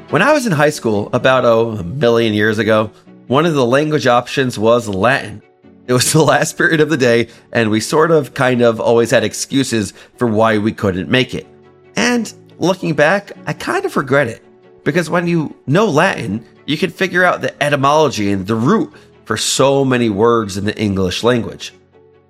When 0.10 0.21
I 0.21 0.34
was 0.34 0.45
in 0.45 0.51
high 0.51 0.71
school, 0.71 1.10
about 1.13 1.45
oh, 1.45 1.77
a 1.77 1.84
million 1.84 2.34
years 2.34 2.58
ago, 2.58 2.91
one 3.27 3.45
of 3.45 3.53
the 3.53 3.65
language 3.65 4.07
options 4.07 4.57
was 4.60 4.88
Latin. 4.88 5.41
It 5.88 5.93
was 5.93 6.12
the 6.13 6.21
last 6.23 6.57
period 6.57 6.81
of 6.81 6.89
the 6.89 6.97
day, 6.97 7.29
and 7.51 7.69
we 7.69 7.79
sort 7.79 8.12
of 8.12 8.34
kind 8.34 8.62
of 8.62 8.79
always 8.79 9.12
had 9.12 9.23
excuses 9.23 9.93
for 10.17 10.27
why 10.27 10.57
we 10.57 10.71
couldn't 10.71 11.10
make 11.10 11.34
it. 11.34 11.47
And 11.95 12.34
looking 12.60 12.93
back, 12.93 13.31
I 13.45 13.53
kind 13.53 13.86
of 13.86 13.95
regret 13.95 14.27
it. 14.27 14.43
Because 14.84 15.10
when 15.10 15.27
you 15.27 15.55
know 15.67 15.86
Latin, 15.86 16.45
you 16.65 16.77
can 16.77 16.89
figure 16.89 17.23
out 17.23 17.41
the 17.41 17.63
etymology 17.63 18.31
and 18.31 18.47
the 18.47 18.55
root 18.55 18.93
for 19.25 19.38
so 19.38 19.86
many 19.86 20.10
words 20.10 20.57
in 20.57 20.65
the 20.65 20.77
English 20.79 21.23
language. 21.23 21.73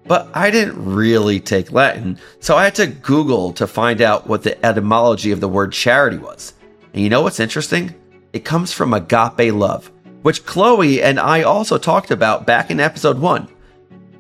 But 0.06 0.30
I 0.34 0.51
didn't 0.51 0.84
really 0.84 1.39
take 1.39 1.71
Latin, 1.71 2.19
so 2.39 2.58
I 2.58 2.65
had 2.65 2.75
to 2.75 2.88
Google 2.88 3.54
to 3.54 3.67
find 3.67 4.01
out 4.01 4.27
what 4.27 4.43
the 4.43 4.63
etymology 4.65 5.32
of 5.32 5.39
the 5.39 5.47
word 5.47 5.71
charity 5.71 6.17
was. 6.17 6.54
And 6.93 7.01
you 7.01 7.10
know 7.10 7.21
what's 7.21 7.39
interesting? 7.39 7.95
It 8.34 8.43
comes 8.43 8.73
from 8.73 8.93
agape 8.93 9.54
love, 9.54 9.91
which 10.21 10.45
Chloe 10.45 11.01
and 11.01 11.19
I 11.19 11.43
also 11.43 11.77
talked 11.77 12.12
about 12.12 12.45
back 12.45 12.69
in 12.69 12.79
episode 12.79 13.19
one. 13.19 13.47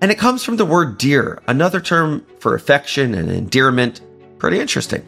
And 0.01 0.11
it 0.11 0.17
comes 0.17 0.43
from 0.43 0.57
the 0.57 0.65
word 0.65 0.97
dear, 0.97 1.41
another 1.47 1.79
term 1.79 2.25
for 2.39 2.55
affection 2.55 3.13
and 3.13 3.29
endearment. 3.29 4.01
Pretty 4.39 4.59
interesting. 4.59 5.03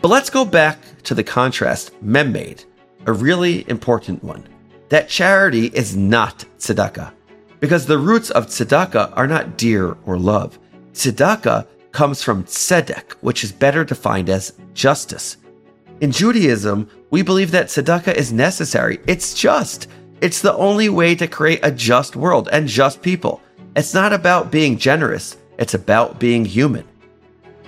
But 0.00 0.08
let's 0.08 0.30
go 0.30 0.44
back 0.44 0.78
to 1.02 1.14
the 1.14 1.24
contrast 1.24 1.92
made, 2.00 2.64
a 3.06 3.12
really 3.12 3.68
important 3.68 4.22
one. 4.22 4.46
That 4.88 5.08
charity 5.08 5.66
is 5.66 5.96
not 5.96 6.44
tzedakah, 6.58 7.12
because 7.58 7.86
the 7.86 7.98
roots 7.98 8.30
of 8.30 8.46
tzedakah 8.46 9.12
are 9.16 9.26
not 9.26 9.58
dear 9.58 9.96
or 10.06 10.18
love. 10.18 10.58
Tzedakah 10.92 11.66
comes 11.92 12.22
from 12.22 12.44
tzedek, 12.44 13.12
which 13.20 13.44
is 13.44 13.52
better 13.52 13.84
defined 13.84 14.30
as 14.30 14.54
justice. 14.74 15.36
In 16.00 16.12
Judaism, 16.12 16.88
we 17.10 17.22
believe 17.22 17.50
that 17.50 17.66
tzedakah 17.66 18.14
is 18.14 18.32
necessary. 18.32 19.00
It's 19.06 19.34
just. 19.34 19.88
It's 20.20 20.42
the 20.42 20.54
only 20.54 20.90
way 20.90 21.14
to 21.14 21.26
create 21.26 21.60
a 21.62 21.70
just 21.70 22.14
world 22.14 22.48
and 22.52 22.68
just 22.68 23.00
people. 23.00 23.40
It's 23.74 23.94
not 23.94 24.12
about 24.12 24.50
being 24.50 24.76
generous, 24.76 25.38
it's 25.58 25.72
about 25.72 26.20
being 26.20 26.44
human. 26.44 26.86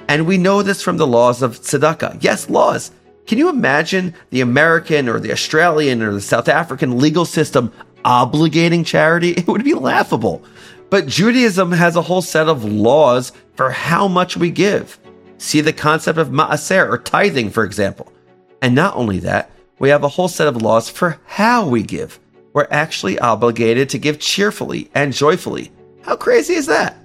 And 0.09 0.27
we 0.27 0.37
know 0.37 0.63
this 0.63 0.83
from 0.83 0.99
the 0.99 1.07
laws 1.07 1.41
of 1.41 1.61
tzedakah. 1.61 2.19
Yes, 2.21 2.51
laws. 2.51 2.91
Can 3.27 3.39
you 3.39 3.49
imagine 3.49 4.15
the 4.31 4.43
American 4.43 5.09
or 5.09 5.19
the 5.19 5.33
Australian 5.33 6.03
or 6.03 6.13
the 6.13 6.21
South 6.21 6.49
African 6.49 6.99
legal 6.99 7.25
system 7.25 7.73
obligating 8.05 8.85
charity? 8.85 9.31
It 9.37 9.47
would 9.47 9.65
be 9.65 9.75
laughable. 9.75 10.45
But 10.91 11.07
Judaism 11.07 11.73
has 11.73 11.97
a 11.97 12.03
whole 12.03 12.21
set 12.21 12.49
of 12.49 12.65
laws 12.65 13.33
for 13.57 13.71
how 13.71 14.09
much 14.09 14.37
we 14.37 14.51
give. 14.51 14.99
See 15.39 15.63
the 15.63 15.73
concept 15.73 16.19
of 16.19 16.29
ma'aser 16.29 16.87
or 16.87 16.99
tithing, 16.99 17.49
for 17.49 17.65
example. 17.65 18.13
And 18.61 18.75
not 18.75 18.95
only 18.95 19.21
that, 19.21 19.51
we 19.79 19.89
have 19.89 20.05
a 20.05 20.09
whole 20.09 20.29
set 20.29 20.49
of 20.49 20.61
laws 20.61 20.91
for 20.91 21.19
how 21.25 21.67
we 21.67 21.83
give. 21.83 22.21
We're 22.53 22.69
actually 22.71 23.19
obligated 23.19 23.89
to 23.91 23.99
give 23.99 24.19
cheerfully 24.19 24.91
and 24.95 25.13
joyfully. 25.13 25.73
How 26.03 26.17
crazy 26.17 26.55
is 26.55 26.67
that? 26.67 26.97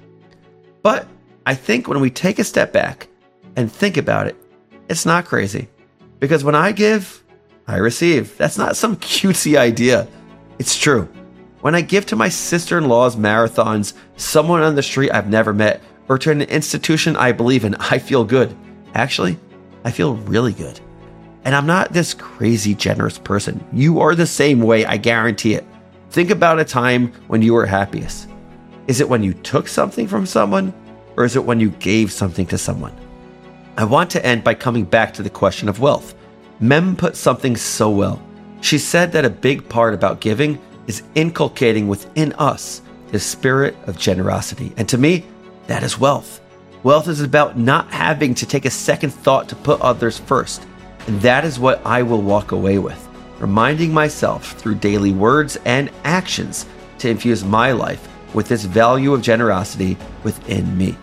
But 0.82 1.08
I 1.46 1.56
think 1.56 1.88
when 1.88 2.02
we 2.02 2.10
take 2.10 2.40
a 2.40 2.44
step 2.44 2.74
back 2.74 3.08
and 3.56 3.72
think 3.72 3.98
about 3.98 4.28
it, 4.28 4.36
it's 4.90 5.06
not 5.06 5.26
crazy. 5.26 5.70
Because 6.20 6.44
when 6.44 6.56
I 6.56 6.72
give, 6.72 7.24
I 7.68 7.78
receive. 7.78 8.38
That's 8.38 8.58
not 8.58 8.76
some 8.76 8.96
cutesy 8.98 9.58
idea. 9.58 10.08
It's 10.60 10.78
true. 10.78 11.08
When 11.62 11.76
I 11.76 11.82
give 11.82 12.06
to 12.08 12.16
my 12.16 12.30
sister 12.30 12.78
in 12.78 12.88
law's 12.88 13.16
marathons, 13.16 13.94
someone 14.16 14.62
on 14.62 14.76
the 14.76 14.84
street 14.84 15.12
I've 15.12 15.30
never 15.30 15.54
met, 15.54 15.82
or 16.08 16.18
to 16.20 16.32
an 16.32 16.42
institution 16.44 17.16
I 17.16 17.32
believe 17.32 17.66
in, 17.66 17.76
I 17.76 18.00
feel 18.00 18.24
good. 18.24 18.56
Actually, 18.94 19.38
I 19.84 19.92
feel 19.92 20.16
really 20.16 20.54
good. 20.54 20.80
And 21.48 21.56
I'm 21.56 21.66
not 21.66 21.94
this 21.94 22.14
crazy 22.14 22.76
generous 22.76 23.18
person. 23.18 23.66
You 23.72 24.02
are 24.02 24.16
the 24.16 24.28
same 24.28 24.60
way, 24.60 24.86
I 24.86 24.98
guarantee 24.98 25.54
it. 25.54 25.66
Think 26.10 26.30
about 26.30 26.60
a 26.60 26.66
time 26.66 27.14
when 27.28 27.42
you 27.42 27.54
were 27.54 27.66
happiest. 27.66 28.28
Is 28.88 29.00
it 29.00 29.08
when 29.08 29.24
you 29.24 29.34
took 29.34 29.70
something 29.70 30.10
from 30.10 30.26
someone 30.26 30.74
or 31.16 31.24
is 31.24 31.38
it 31.38 31.46
when 31.46 31.62
you 31.62 31.70
gave 31.70 32.12
something 32.12 32.46
to 32.48 32.58
someone? 32.58 32.94
I 33.78 33.86
want 33.86 34.10
to 34.10 34.26
end 34.26 34.44
by 34.44 34.56
coming 34.56 34.84
back 34.84 35.14
to 35.14 35.24
the 35.24 35.30
question 35.30 35.70
of 35.70 35.80
wealth. 35.80 36.16
Mem 36.60 36.98
put 36.98 37.16
something 37.16 37.56
so 37.56 37.90
well. 37.90 38.22
She 38.60 38.78
said 38.78 39.14
that 39.14 39.24
a 39.24 39.30
big 39.30 39.70
part 39.70 39.94
about 39.94 40.20
giving 40.20 40.60
is 40.88 41.04
inculcating 41.16 41.88
within 41.88 42.34
us 42.34 42.82
the 43.14 43.22
spirit 43.22 43.78
of 43.88 43.98
generosity. 43.98 44.74
And 44.76 44.90
to 44.90 44.98
me, 44.98 45.24
that 45.68 45.84
is 45.84 45.98
wealth. 45.98 46.42
Wealth 46.84 47.08
is 47.08 47.22
about 47.22 47.58
not 47.58 47.90
having 47.90 48.36
to 48.36 48.46
take 48.46 48.66
a 48.66 48.70
second 48.70 49.12
thought 49.12 49.48
to 49.48 49.56
put 49.56 49.80
others 49.80 50.20
first. 50.20 50.68
And 51.08 51.22
that 51.22 51.46
is 51.46 51.58
what 51.58 51.82
I 51.86 52.04
will 52.04 52.22
walk 52.22 52.52
away 52.52 52.80
with, 52.80 53.08
reminding 53.40 53.94
myself 53.94 54.54
through 54.54 54.76
daily 54.76 55.14
words 55.14 55.58
and 55.66 55.90
actions 56.04 56.66
to 57.00 57.10
infuse 57.10 57.44
my 57.44 57.72
life 57.72 58.08
with 58.34 58.48
this 58.50 58.66
value 58.66 59.14
of 59.14 59.22
generosity 59.22 59.98
within 60.24 60.78
me. 60.78 60.98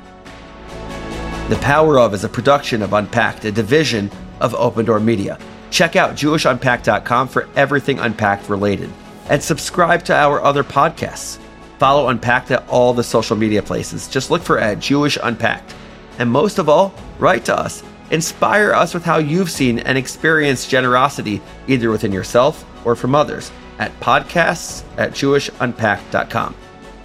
The 1.48 1.56
Power 1.56 1.98
of 1.98 2.14
is 2.14 2.24
a 2.24 2.28
production 2.28 2.82
of 2.82 2.92
Unpacked, 2.92 3.44
a 3.44 3.52
division 3.52 4.10
of 4.40 4.54
Open 4.54 4.84
Door 4.84 5.00
Media. 5.00 5.38
Check 5.70 5.96
out 5.96 6.14
JewishUnpacked.com 6.14 7.28
for 7.28 7.48
everything 7.56 7.98
Unpacked 7.98 8.48
related. 8.48 8.90
And 9.28 9.42
subscribe 9.42 10.04
to 10.04 10.14
our 10.14 10.42
other 10.42 10.62
podcasts. 10.62 11.38
Follow 11.78 12.08
Unpacked 12.08 12.50
at 12.50 12.68
all 12.68 12.94
the 12.94 13.02
social 13.02 13.36
media 13.36 13.62
places. 13.62 14.06
Just 14.08 14.30
look 14.30 14.42
for 14.42 14.58
at 14.58 14.78
Jewish 14.78 15.18
Unpacked. 15.22 15.74
And 16.18 16.30
most 16.30 16.58
of 16.58 16.68
all, 16.68 16.94
write 17.18 17.44
to 17.46 17.58
us. 17.58 17.82
Inspire 18.10 18.72
us 18.72 18.94
with 18.94 19.04
how 19.04 19.18
you've 19.18 19.50
seen 19.50 19.78
and 19.80 19.96
experienced 19.96 20.70
generosity, 20.70 21.40
either 21.66 21.90
within 21.90 22.12
yourself 22.12 22.64
or 22.86 22.94
from 22.94 23.14
others, 23.14 23.50
at 23.78 23.98
podcasts 24.00 24.84
at 24.98 25.12
JewishUnpacked.com. 25.12 26.54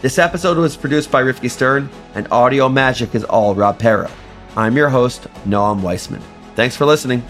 This 0.01 0.17
episode 0.17 0.57
was 0.57 0.77
produced 0.77 1.11
by 1.11 1.23
Rifki 1.23 1.49
Stern, 1.49 1.89
and 2.15 2.27
audio 2.31 2.69
magic 2.69 3.15
is 3.15 3.23
all 3.25 3.55
Rob 3.55 3.79
Pera. 3.79 4.09
I'm 4.55 4.77
your 4.77 4.89
host, 4.89 5.27
Noam 5.45 5.81
Weissman. 5.81 6.21
Thanks 6.55 6.75
for 6.75 6.85
listening. 6.85 7.23